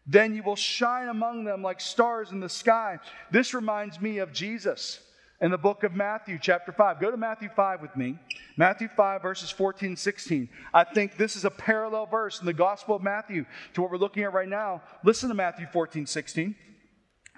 [0.06, 3.00] Then you will shine among them like stars in the sky.
[3.32, 5.00] This reminds me of Jesus
[5.40, 7.00] in the book of Matthew, chapter 5.
[7.00, 8.20] Go to Matthew 5 with me.
[8.56, 10.50] Matthew 5, verses 14 and 16.
[10.74, 13.98] I think this is a parallel verse in the Gospel of Matthew to what we're
[13.98, 14.82] looking at right now.
[15.04, 16.56] Listen to Matthew 14, 16.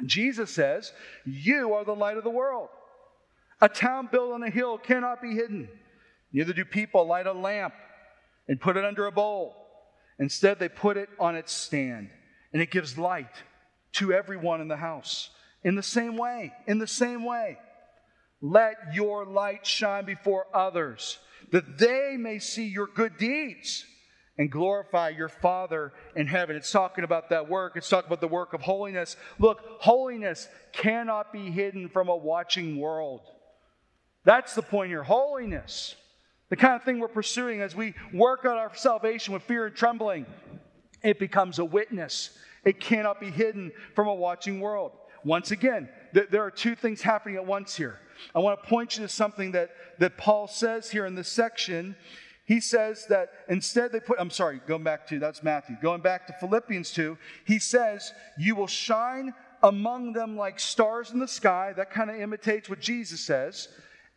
[0.06, 0.92] Jesus says,
[1.26, 2.70] You are the light of the world.
[3.62, 5.70] A town built on a hill cannot be hidden.
[6.34, 7.74] Neither do people light a lamp
[8.48, 9.56] and put it under a bowl.
[10.20, 12.10] Instead, they put it on its stand,
[12.54, 13.44] and it gives light
[13.94, 15.30] to everyone in the house.
[15.64, 17.58] In the same way, in the same way,
[18.52, 21.20] let your light shine before others,
[21.52, 23.86] that they may see your good deeds
[24.38, 26.56] and glorify your Father in heaven.
[26.56, 27.74] It's talking about that work.
[27.76, 29.16] It's talking about the work of holiness.
[29.40, 33.22] Look, holiness cannot be hidden from a watching world.
[34.26, 35.04] That's the point here.
[35.04, 35.96] Holiness,
[36.50, 39.76] the kind of thing we're pursuing as we work out our salvation with fear and
[39.76, 40.26] trembling,
[41.04, 42.32] it becomes a witness.
[42.66, 44.92] It cannot be hidden from a watching world.
[45.24, 48.00] Once again, there are two things happening at once here.
[48.34, 51.96] I want to point you to something that, that Paul says here in this section.
[52.46, 55.76] He says that instead they put, I'm sorry, going back to, that's Matthew.
[55.82, 61.20] Going back to Philippians 2, he says, You will shine among them like stars in
[61.20, 61.74] the sky.
[61.76, 63.68] That kind of imitates what Jesus says.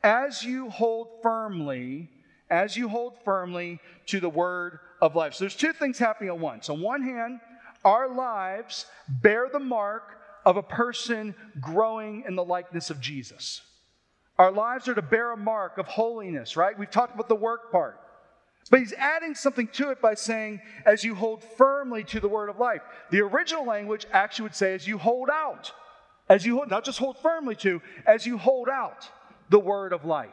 [0.03, 2.11] As you hold firmly,
[2.51, 5.35] as you hold firmly to the word of life.
[5.35, 6.69] So there's two things happening at once.
[6.69, 7.41] On one hand,
[7.85, 13.63] our lives bear the mark of a person growing in the likeness of Jesus.
[14.39, 16.79] Our lives are to bear a mark of holiness, right?
[16.79, 18.01] We've talked about the work part.
[18.71, 22.51] But he's adding something to it by saying, as you hold firmly to the word
[22.51, 22.83] of life.
[23.11, 25.73] The original language actually would say, as you hold out.
[26.29, 29.09] As you hold, not just hold firmly to, as you hold out
[29.49, 30.29] the word of life.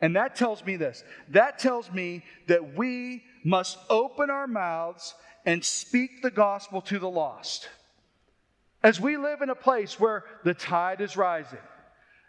[0.00, 5.14] And that tells me this that tells me that we must open our mouths
[5.44, 7.68] and speak the gospel to the lost.
[8.82, 11.58] As we live in a place where the tide is rising,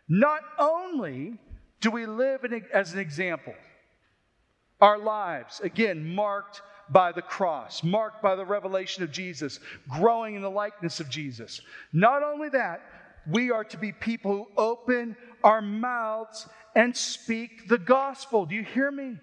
[0.08, 1.38] not only
[1.82, 3.54] do we live in, as an example,
[4.82, 10.42] our lives, again, marked by the cross, marked by the revelation of Jesus, growing in
[10.42, 11.62] the likeness of Jesus.
[11.94, 12.82] Not only that,
[13.28, 18.46] we are to be people who open our mouths and speak the gospel.
[18.46, 19.18] Do you hear me?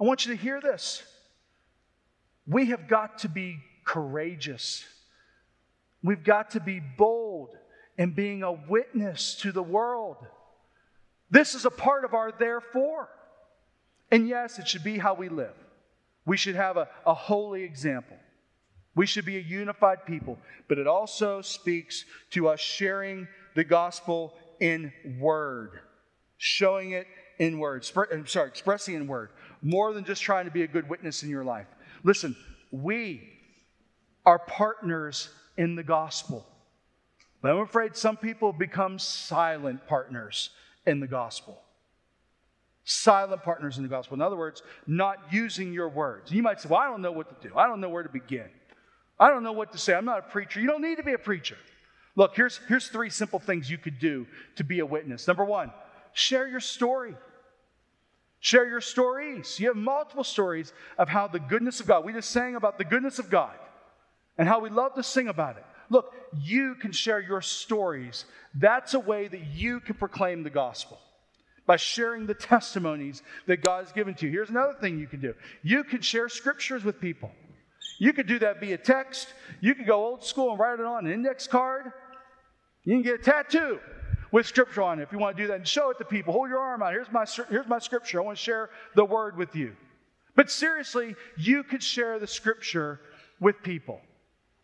[0.00, 1.02] I want you to hear this.
[2.46, 4.84] We have got to be courageous.
[6.06, 7.56] We've got to be bold
[7.98, 10.16] in being a witness to the world.
[11.32, 13.08] This is a part of our therefore.
[14.12, 15.56] And yes, it should be how we live.
[16.24, 18.16] We should have a, a holy example.
[18.94, 20.38] We should be a unified people,
[20.68, 25.80] but it also speaks to us sharing the gospel in word,
[26.36, 27.08] showing it
[27.40, 27.84] in word.
[28.12, 31.30] I'm sorry, expressing in word, more than just trying to be a good witness in
[31.30, 31.66] your life.
[32.04, 32.36] Listen,
[32.70, 33.28] we
[34.24, 36.46] are partners in the gospel.
[37.42, 40.50] But I'm afraid some people become silent partners
[40.86, 41.62] in the gospel
[42.86, 44.14] silent partners in the gospel.
[44.14, 46.30] In other words, not using your words.
[46.30, 47.54] You might say, Well, I don't know what to do.
[47.54, 48.48] I don't know where to begin.
[49.18, 49.92] I don't know what to say.
[49.92, 50.60] I'm not a preacher.
[50.60, 51.56] You don't need to be a preacher.
[52.14, 55.26] Look, here's, here's three simple things you could do to be a witness.
[55.26, 55.72] Number one,
[56.12, 57.14] share your story.
[58.40, 59.58] Share your stories.
[59.58, 62.84] You have multiple stories of how the goodness of God, we just sang about the
[62.84, 63.54] goodness of God
[64.38, 65.64] and how we love to sing about it.
[65.88, 68.24] Look, you can share your stories.
[68.54, 70.98] That's a way that you can proclaim the gospel
[71.66, 74.32] by sharing the testimonies that God has given to you.
[74.32, 77.30] Here's another thing you can do you can share scriptures with people.
[77.98, 79.28] You could do that via text.
[79.60, 81.92] You could go old school and write it on an index card.
[82.84, 83.80] You can get a tattoo
[84.32, 86.32] with scripture on it if you want to do that and show it to people.
[86.32, 86.92] Hold your arm out.
[86.92, 88.20] Here's my, here's my scripture.
[88.20, 89.74] I want to share the word with you.
[90.34, 93.00] But seriously, you could share the scripture
[93.40, 94.00] with people.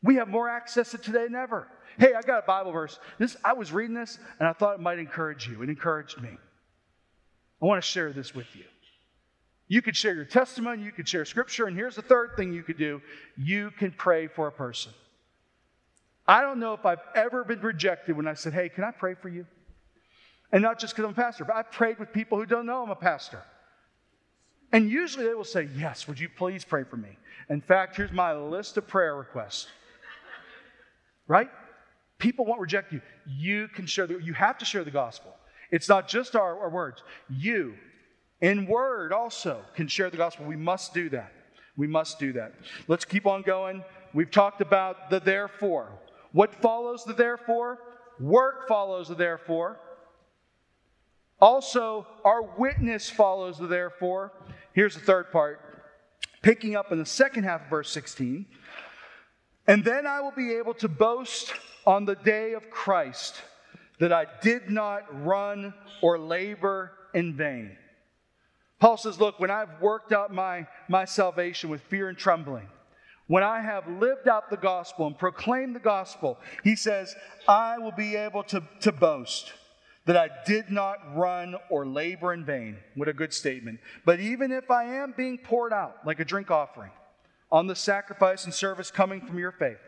[0.03, 1.69] We have more access to today than ever.
[1.99, 2.99] Hey, I got a Bible verse.
[3.19, 5.63] This I was reading this and I thought it might encourage you.
[5.63, 6.31] It encouraged me.
[6.31, 8.65] I want to share this with you.
[9.69, 12.63] You could share your testimony, you could share scripture, and here's the third thing you
[12.63, 13.01] could do
[13.39, 14.93] you can pray for a person.
[16.27, 19.15] I don't know if I've ever been rejected when I said, Hey, can I pray
[19.15, 19.47] for you?
[20.53, 22.83] And not just because I'm a pastor, but I've prayed with people who don't know
[22.83, 23.43] I'm a pastor.
[24.73, 27.17] And usually they will say, Yes, would you please pray for me?
[27.49, 29.69] In fact, here's my list of prayer requests.
[31.33, 31.49] Right?
[32.19, 33.01] People won't reject you.
[33.27, 35.35] You can share the, you have to share the gospel.
[35.71, 37.03] It's not just our, our words.
[37.31, 37.73] You,
[38.43, 40.45] in word also, can share the gospel.
[40.45, 41.33] We must do that.
[41.75, 42.53] We must do that.
[42.87, 43.83] Let's keep on going.
[44.13, 45.99] We've talked about the therefore.
[46.33, 47.79] What follows the therefore?
[48.21, 49.81] Work follows the therefore.
[51.41, 54.33] Also, our witness follows the therefore.
[54.75, 55.61] Here's the third part,
[56.43, 58.45] picking up in the second half of verse 16.
[59.67, 61.53] And then I will be able to boast
[61.87, 63.41] on the day of Christ
[64.01, 67.77] that I did not run or labor in vain.
[68.81, 72.67] Paul says, Look, when I've worked out my, my salvation with fear and trembling,
[73.29, 77.15] when I have lived out the gospel and proclaimed the gospel, he says,
[77.47, 79.53] I will be able to, to boast
[80.05, 82.79] that I did not run or labor in vain.
[82.97, 83.79] What a good statement.
[84.05, 86.91] But even if I am being poured out like a drink offering
[87.53, 89.79] on the sacrifice and service coming from your faith,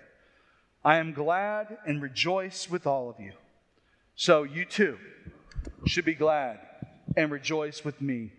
[0.85, 3.33] I am glad and rejoice with all of you.
[4.17, 4.99] So you too
[5.87, 6.61] should be glad
[7.17, 8.31] and rejoice with me.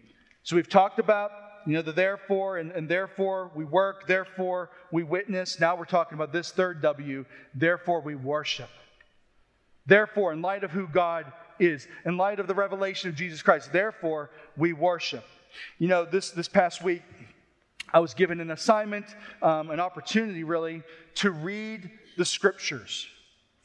[0.43, 1.32] So we've talked about,
[1.65, 5.59] you know, the therefore, and, and therefore we work, therefore we witness.
[5.59, 8.69] Now we're talking about this third W, therefore we worship.
[9.88, 13.73] Therefore, in light of who God is, in light of the revelation of Jesus Christ,
[13.73, 15.23] therefore we worship.
[15.80, 17.01] You know, this, this past week,
[17.96, 19.06] I was given an assignment,
[19.41, 20.84] um, an opportunity really,
[21.16, 23.08] to read the scriptures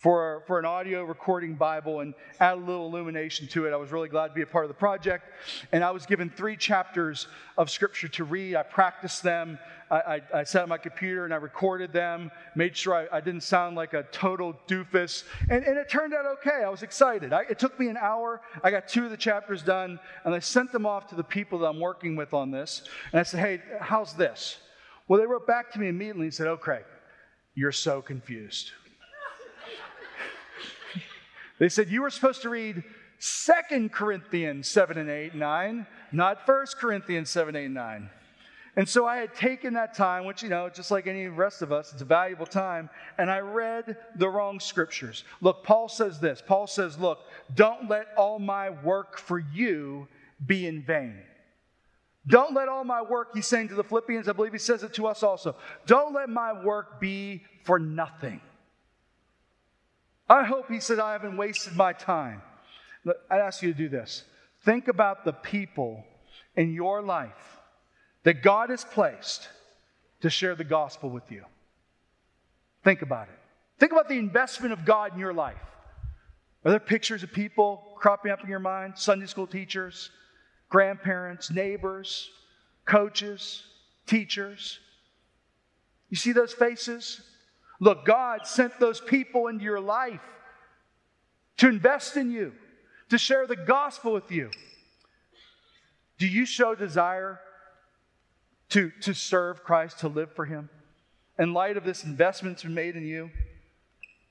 [0.01, 3.75] for, for an audio recording Bible and add a little illumination to it.
[3.75, 5.25] I was really glad to be a part of the project.
[5.73, 7.27] And I was given three chapters
[7.59, 8.57] of Scripture to read.
[8.57, 9.59] I practiced them.
[9.91, 13.21] I, I, I sat on my computer and I recorded them, made sure I, I
[13.21, 15.25] didn't sound like a total doofus.
[15.51, 16.65] And, and it turned out okay.
[16.65, 17.35] I was excited.
[17.51, 18.41] It took me an hour.
[18.65, 21.59] I got two of the chapters done, and I sent them off to the people
[21.59, 22.89] that I'm working with on this.
[23.13, 24.57] And I said, hey, how's this?
[25.09, 26.85] Well, they wrote back to me immediately and said, oh, Craig,
[27.55, 28.71] you're so confused.
[31.61, 32.83] They said you were supposed to read
[33.19, 38.11] Second Corinthians 7 and 8, 9, not First Corinthians 7, 8, 9.
[38.77, 41.71] And so I had taken that time, which, you know, just like any rest of
[41.71, 42.89] us, it's a valuable time,
[43.19, 45.25] and I read the wrong scriptures.
[45.43, 47.19] Look, Paul says this Paul says, Look,
[47.55, 50.09] don't let all my work for you
[50.47, 51.19] be in vain.
[52.27, 54.95] Don't let all my work, he's saying to the Philippians, I believe he says it
[54.95, 58.41] to us also, don't let my work be for nothing.
[60.31, 62.41] I hope he said, I haven't wasted my time.
[63.29, 64.23] I'd ask you to do this.
[64.65, 66.05] Think about the people
[66.55, 67.59] in your life
[68.23, 69.49] that God has placed
[70.21, 71.45] to share the gospel with you.
[72.85, 73.39] Think about it.
[73.81, 75.57] Think about the investment of God in your life.
[76.65, 78.99] Are there pictures of people cropping up in your mind?
[78.99, 80.11] Sunday school teachers,
[80.69, 82.31] grandparents, neighbors,
[82.85, 83.65] coaches,
[84.07, 84.79] teachers.
[86.09, 87.21] You see those faces?
[87.81, 90.21] Look, God sent those people into your life
[91.57, 92.53] to invest in you,
[93.09, 94.51] to share the gospel with you.
[96.19, 97.41] Do you show desire
[98.69, 100.69] to, to serve Christ, to live for Him?
[101.39, 103.31] In light of this investment that's been made in you?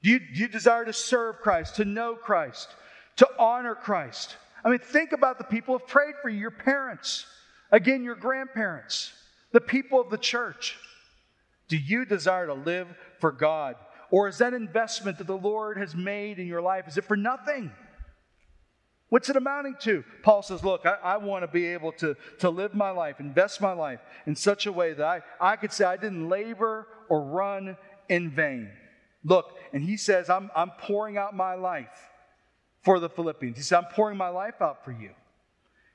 [0.03, 2.69] Do you, do you desire to serve Christ, to know Christ,
[3.17, 4.37] to honor Christ?
[4.63, 7.25] I mean, think about the people who have prayed for you, your parents,
[7.71, 9.11] again, your grandparents,
[9.51, 10.77] the people of the church.
[11.67, 12.87] Do you desire to live
[13.19, 13.75] for God?
[14.11, 17.17] Or is that investment that the Lord has made in your life, is it for
[17.17, 17.71] nothing?
[19.09, 20.03] What's it amounting to?
[20.21, 23.59] Paul says, Look, I, I want to be able to, to live my life, invest
[23.59, 27.23] my life in such a way that I, I could say I didn't labor or
[27.23, 27.75] run
[28.07, 28.69] in vain.
[29.23, 32.09] Look, and he says, I'm, I'm pouring out my life
[32.83, 33.57] for the Philippians.
[33.57, 35.11] He said, I'm pouring my life out for you.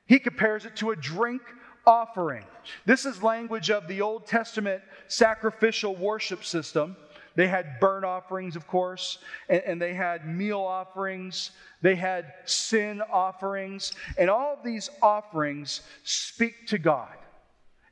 [0.07, 1.41] He compares it to a drink
[1.87, 2.45] offering.
[2.85, 6.97] This is language of the Old Testament sacrificial worship system.
[7.37, 9.19] They had burnt offerings, of course,
[9.49, 11.51] and, and, they had meal offerings,
[11.83, 17.17] they had sin offerings, and all of these offerings speak to God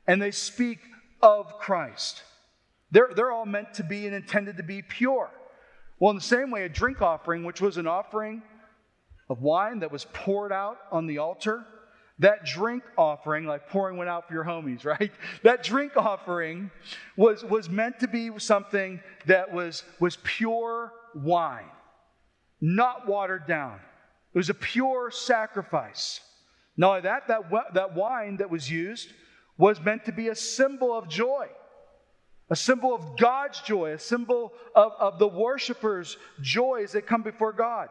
[0.07, 0.79] and they speak
[1.21, 2.23] of Christ.
[2.91, 5.29] They're, they're all meant to be and intended to be pure.
[5.99, 8.43] Well, in the same way, a drink offering, which was an offering
[9.29, 11.65] of wine that was poured out on the altar,
[12.19, 15.11] that drink offering, like pouring one out for your homies, right?
[15.43, 16.71] That drink offering
[17.17, 21.69] was, was meant to be something that was, was pure wine,
[22.61, 23.79] not watered down.
[24.33, 26.19] It was a pure sacrifice.
[26.75, 29.09] Not only that, that, that wine that was used
[29.57, 31.47] was meant to be a symbol of joy,
[32.49, 37.53] a symbol of God's joy, a symbol of, of the worshippers' joys that come before
[37.53, 37.89] God.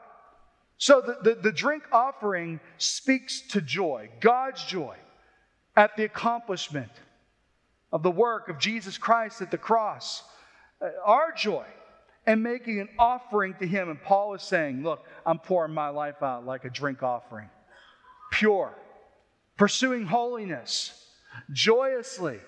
[0.78, 4.96] So the, the, the, drink offering speaks to joy, God's joy,
[5.76, 6.90] at the accomplishment
[7.92, 10.24] of the work of Jesus Christ at the cross,
[10.80, 11.64] uh, our joy,
[12.26, 13.90] and making an offering to Him.
[13.90, 17.48] And Paul is saying, Look, I'm pouring my life out like a drink offering,
[18.32, 18.74] pure,
[19.56, 21.06] pursuing holiness,
[21.52, 22.40] joyously.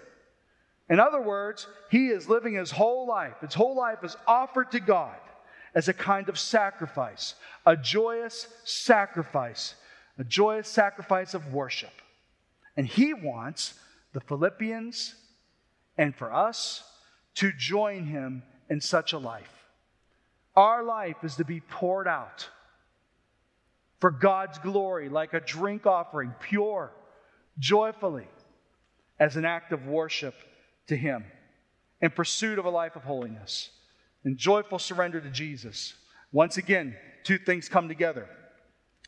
[0.91, 3.35] In other words, he is living his whole life.
[3.41, 5.17] His whole life is offered to God
[5.75, 7.35] as a kind of sacrifice,
[7.67, 9.75] a joyous sacrifice,
[10.19, 11.93] a joyous sacrifice of worship.
[12.77, 13.75] And he wants
[14.13, 15.15] the Philippians
[15.99, 16.85] and for us
[17.37, 19.65] to join him in such a life.
[20.57, 22.49] Our life is to be poured out
[24.01, 26.93] for God's glory, like a drink offering, pure,
[27.59, 28.27] joyfully,
[29.19, 30.35] as an act of worship
[30.89, 31.25] to Him
[32.01, 33.71] in pursuit of a life of holiness
[34.25, 35.95] and joyful surrender to Jesus.
[36.33, 38.29] Once again, two things come together.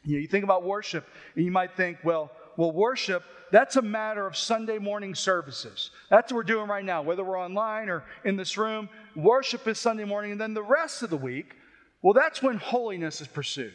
[0.05, 3.83] You, know, you think about worship, and you might think, well, well, worship, that's a
[3.83, 5.91] matter of Sunday morning services.
[6.11, 8.89] That's what we're doing right now, whether we're online or in this room.
[9.14, 11.55] Worship is Sunday morning, and then the rest of the week,
[12.03, 13.75] well, that's when holiness is pursued.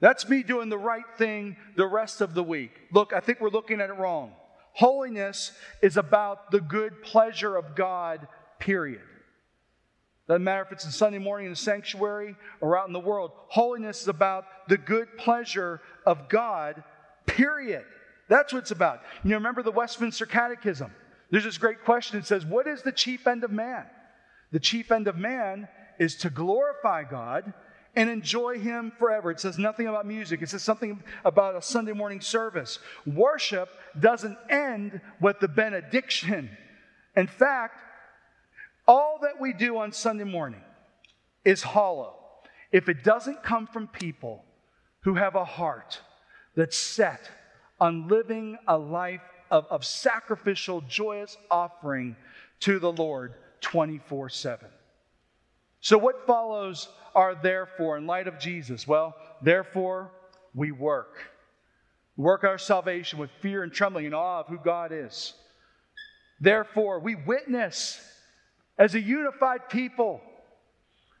[0.00, 2.72] That's me doing the right thing the rest of the week.
[2.92, 4.32] Look, I think we're looking at it wrong.
[4.72, 8.26] Holiness is about the good pleasure of God,
[8.58, 9.02] period.
[10.28, 13.32] Doesn't matter if it's a Sunday morning in the sanctuary or out in the world.
[13.48, 16.84] Holiness is about the good pleasure of God,
[17.26, 17.84] period.
[18.28, 19.00] That's what it's about.
[19.24, 20.92] You remember the Westminster Catechism?
[21.30, 22.18] There's this great question.
[22.18, 23.86] It says, What is the chief end of man?
[24.52, 25.66] The chief end of man
[25.98, 27.52] is to glorify God
[27.96, 29.30] and enjoy Him forever.
[29.30, 32.78] It says nothing about music, it says something about a Sunday morning service.
[33.06, 33.68] Worship
[33.98, 36.50] doesn't end with the benediction.
[37.16, 37.80] In fact,
[38.92, 40.60] all that we do on Sunday morning
[41.46, 42.14] is hollow
[42.72, 44.44] if it doesn't come from people
[45.00, 45.98] who have a heart
[46.54, 47.30] that's set
[47.80, 52.14] on living a life of, of sacrificial, joyous offering
[52.60, 53.32] to the Lord
[53.62, 54.68] 24 7.
[55.80, 58.86] So, what follows are therefore in light of Jesus?
[58.86, 60.12] Well, therefore,
[60.54, 61.30] we work.
[62.18, 65.32] Work our salvation with fear and trembling in awe of who God is.
[66.42, 67.98] Therefore, we witness
[68.78, 70.20] as a unified people,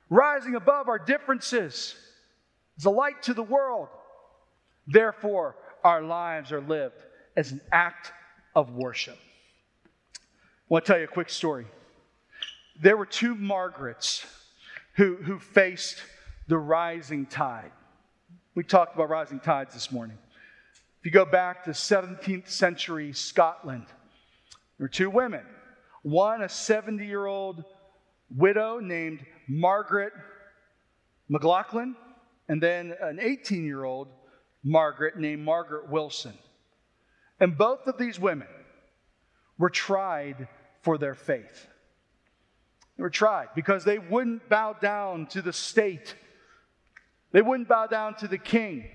[0.08, 1.94] rising above our differences
[2.78, 3.88] as a light to the world.
[4.86, 6.96] Therefore, our lives are lived
[7.36, 8.12] as an act
[8.54, 9.18] of worship.
[10.16, 10.20] I
[10.68, 11.66] want to tell you a quick story.
[12.80, 14.26] There were two Margarets
[14.94, 16.02] who, who faced
[16.48, 17.70] the rising tide.
[18.54, 20.18] We talked about rising tides this morning.
[21.00, 23.86] If you go back to 17th century Scotland,
[24.78, 25.44] there were two women.
[26.02, 27.64] One, a 70 year old
[28.34, 30.12] widow named Margaret
[31.28, 31.96] McLaughlin,
[32.48, 34.08] and then an 18 year old
[34.64, 36.34] Margaret named Margaret Wilson.
[37.40, 38.48] And both of these women
[39.58, 40.48] were tried
[40.82, 41.66] for their faith.
[42.96, 46.14] They were tried because they wouldn't bow down to the state,
[47.32, 48.90] they wouldn't bow down to the king.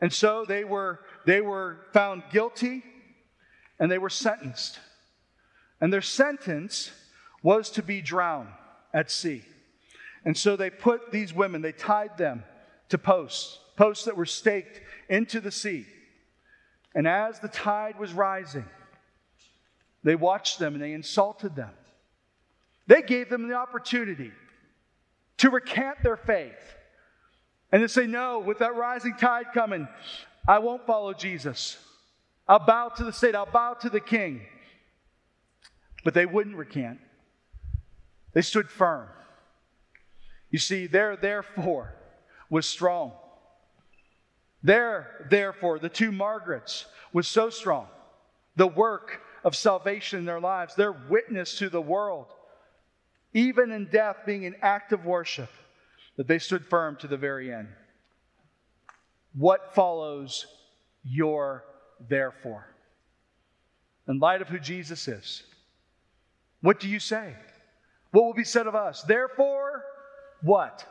[0.00, 2.84] And so they were, they were found guilty
[3.78, 4.78] and they were sentenced.
[5.80, 6.90] And their sentence
[7.42, 8.48] was to be drowned
[8.92, 9.44] at sea.
[10.24, 12.44] And so they put these women, they tied them
[12.88, 15.86] to posts, posts that were staked into the sea.
[16.94, 18.64] And as the tide was rising,
[20.02, 21.70] they watched them and they insulted them.
[22.86, 24.32] They gave them the opportunity
[25.38, 26.74] to recant their faith
[27.70, 29.88] and to say, No, with that rising tide coming,
[30.48, 31.76] I won't follow Jesus.
[32.48, 34.42] I'll bow to the state, I'll bow to the king.
[36.06, 37.00] But they wouldn't recant,
[38.32, 39.08] they stood firm.
[40.50, 41.96] You see, their therefore
[42.48, 43.10] was strong.
[44.62, 47.88] Their therefore, the two Margarets, was so strong.
[48.54, 52.26] The work of salvation in their lives, their witness to the world,
[53.34, 55.50] even in death being an act of worship,
[56.16, 57.66] that they stood firm to the very end.
[59.34, 60.46] What follows
[61.02, 61.64] your
[61.98, 62.68] therefore?
[64.06, 65.42] In light of who Jesus is,
[66.60, 67.34] what do you say?
[68.10, 69.02] What will be said of us?
[69.02, 69.84] Therefore,
[70.42, 70.84] what?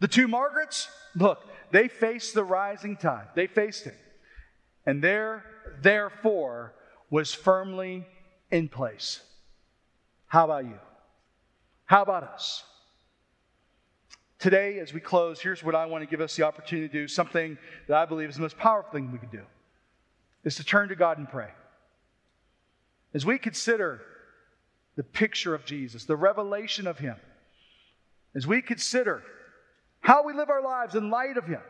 [0.00, 3.28] The two Margarets, look, they faced the rising tide.
[3.34, 3.96] They faced it.
[4.84, 5.44] And their
[5.82, 6.74] therefore
[7.10, 8.06] was firmly
[8.50, 9.20] in place.
[10.26, 10.78] How about you?
[11.86, 12.64] How about us?
[14.38, 17.08] Today, as we close, here's what I want to give us the opportunity to do
[17.08, 17.56] something
[17.88, 19.42] that I believe is the most powerful thing we can do
[20.44, 21.48] is to turn to God and pray.
[23.14, 24.02] As we consider
[24.96, 27.16] the picture of Jesus, the revelation of Him,
[28.34, 29.22] as we consider
[30.00, 31.60] how we live our lives in light of Him,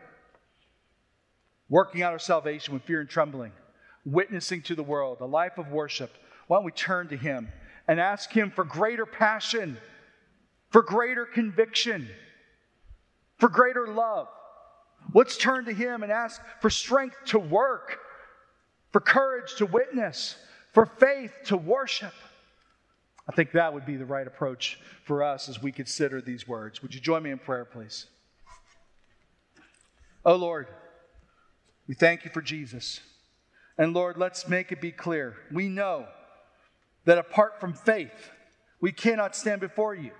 [1.69, 3.51] working out our salvation with fear and trembling,
[4.05, 6.11] witnessing to the world, a life of worship,
[6.47, 7.49] why don't we turn to Him
[7.87, 9.77] and ask Him for greater passion,
[10.69, 12.07] for greater conviction,
[13.37, 14.27] for greater love?
[15.13, 17.99] Let's turn to Him and ask for strength to work,
[18.91, 20.35] for courage to witness,
[20.73, 22.13] for faith to worship.
[23.29, 26.81] I think that would be the right approach for us as we consider these words.
[26.81, 28.05] Would you join me in prayer, please?
[30.23, 30.67] Oh Lord,
[31.87, 32.99] we thank you for Jesus.
[33.77, 35.35] And Lord, let's make it be clear.
[35.51, 36.07] We know
[37.05, 38.31] that apart from faith,
[38.81, 40.11] we cannot stand before you.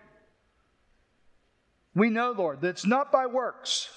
[1.95, 3.89] We know, Lord, that it's not by works,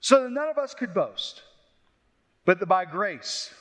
[0.00, 1.42] so that none of us could boast,
[2.44, 3.52] but that by grace,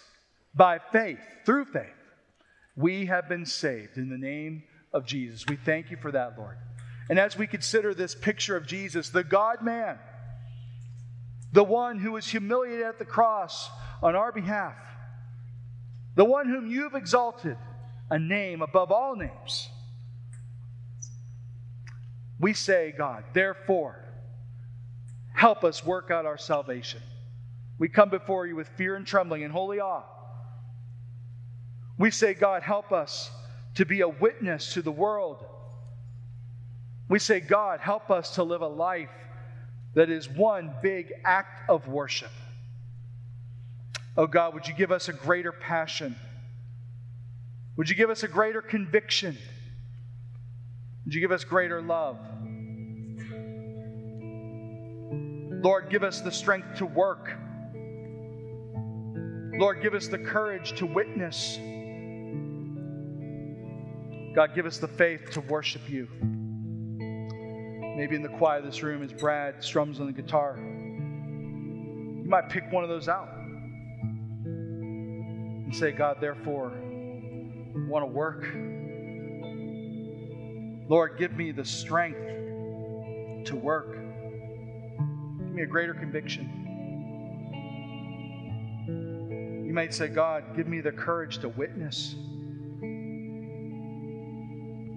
[0.54, 1.96] by faith, through faith,
[2.76, 5.46] we have been saved in the name of Jesus.
[5.48, 6.58] We thank you for that, Lord.
[7.10, 10.00] And as we consider this picture of Jesus, the God man,
[11.52, 13.70] the one who was humiliated at the cross
[14.02, 14.76] on our behalf,
[16.16, 17.58] the one whom you've exalted,
[18.10, 19.70] a name above all names.
[22.40, 24.04] We say, God, therefore,
[25.34, 27.02] help us work out our salvation.
[27.80, 30.04] We come before you with fear and trembling and holy awe.
[31.98, 33.32] We say, God, help us
[33.76, 35.46] to be a witness to the world.
[37.10, 39.10] We say, God, help us to live a life
[39.94, 42.32] that is one big act of worship.
[44.16, 46.16] Oh God, would you give us a greater passion?
[47.78, 49.38] Would you give us a greater conviction?
[51.06, 52.18] Would you give us greater love?
[55.64, 57.32] Lord, give us the strength to work.
[59.56, 61.58] Lord, give us the courage to witness.
[64.34, 66.08] God, give us the faith to worship you.
[67.96, 72.50] Maybe in the quiet of this room, as Brad strums on the guitar, you might
[72.50, 73.30] pick one of those out
[74.46, 78.48] and say, God, therefore, I want to work.
[80.90, 82.26] Lord, give me the strength
[83.46, 83.94] to work.
[83.94, 86.50] Give me a greater conviction.
[89.68, 92.16] You might say, God, give me the courage to witness.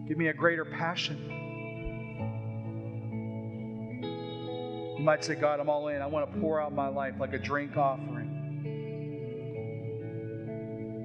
[0.07, 1.19] Give me a greater passion.
[4.97, 6.01] You might say, God, I'm all in.
[6.01, 8.37] I want to pour out my life like a drink offering.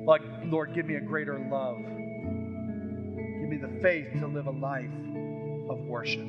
[0.06, 1.78] Like, Lord, give me a greater love.
[1.78, 4.90] Give me the faith to live a life
[5.70, 6.28] of worship.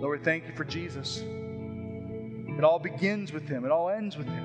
[0.00, 1.24] Lord, thank you for Jesus.
[2.56, 4.44] It all begins with him, it all ends with him.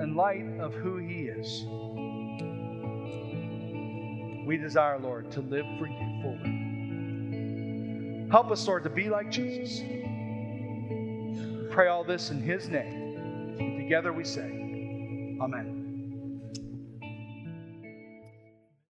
[0.00, 1.64] In light of who he is,
[4.50, 6.50] we desire, Lord, to live for you fully.
[8.32, 9.80] Help us, Lord, to be like Jesus.
[11.70, 13.56] Pray all this in his name.
[13.60, 14.40] And together we say,
[15.40, 15.79] Amen.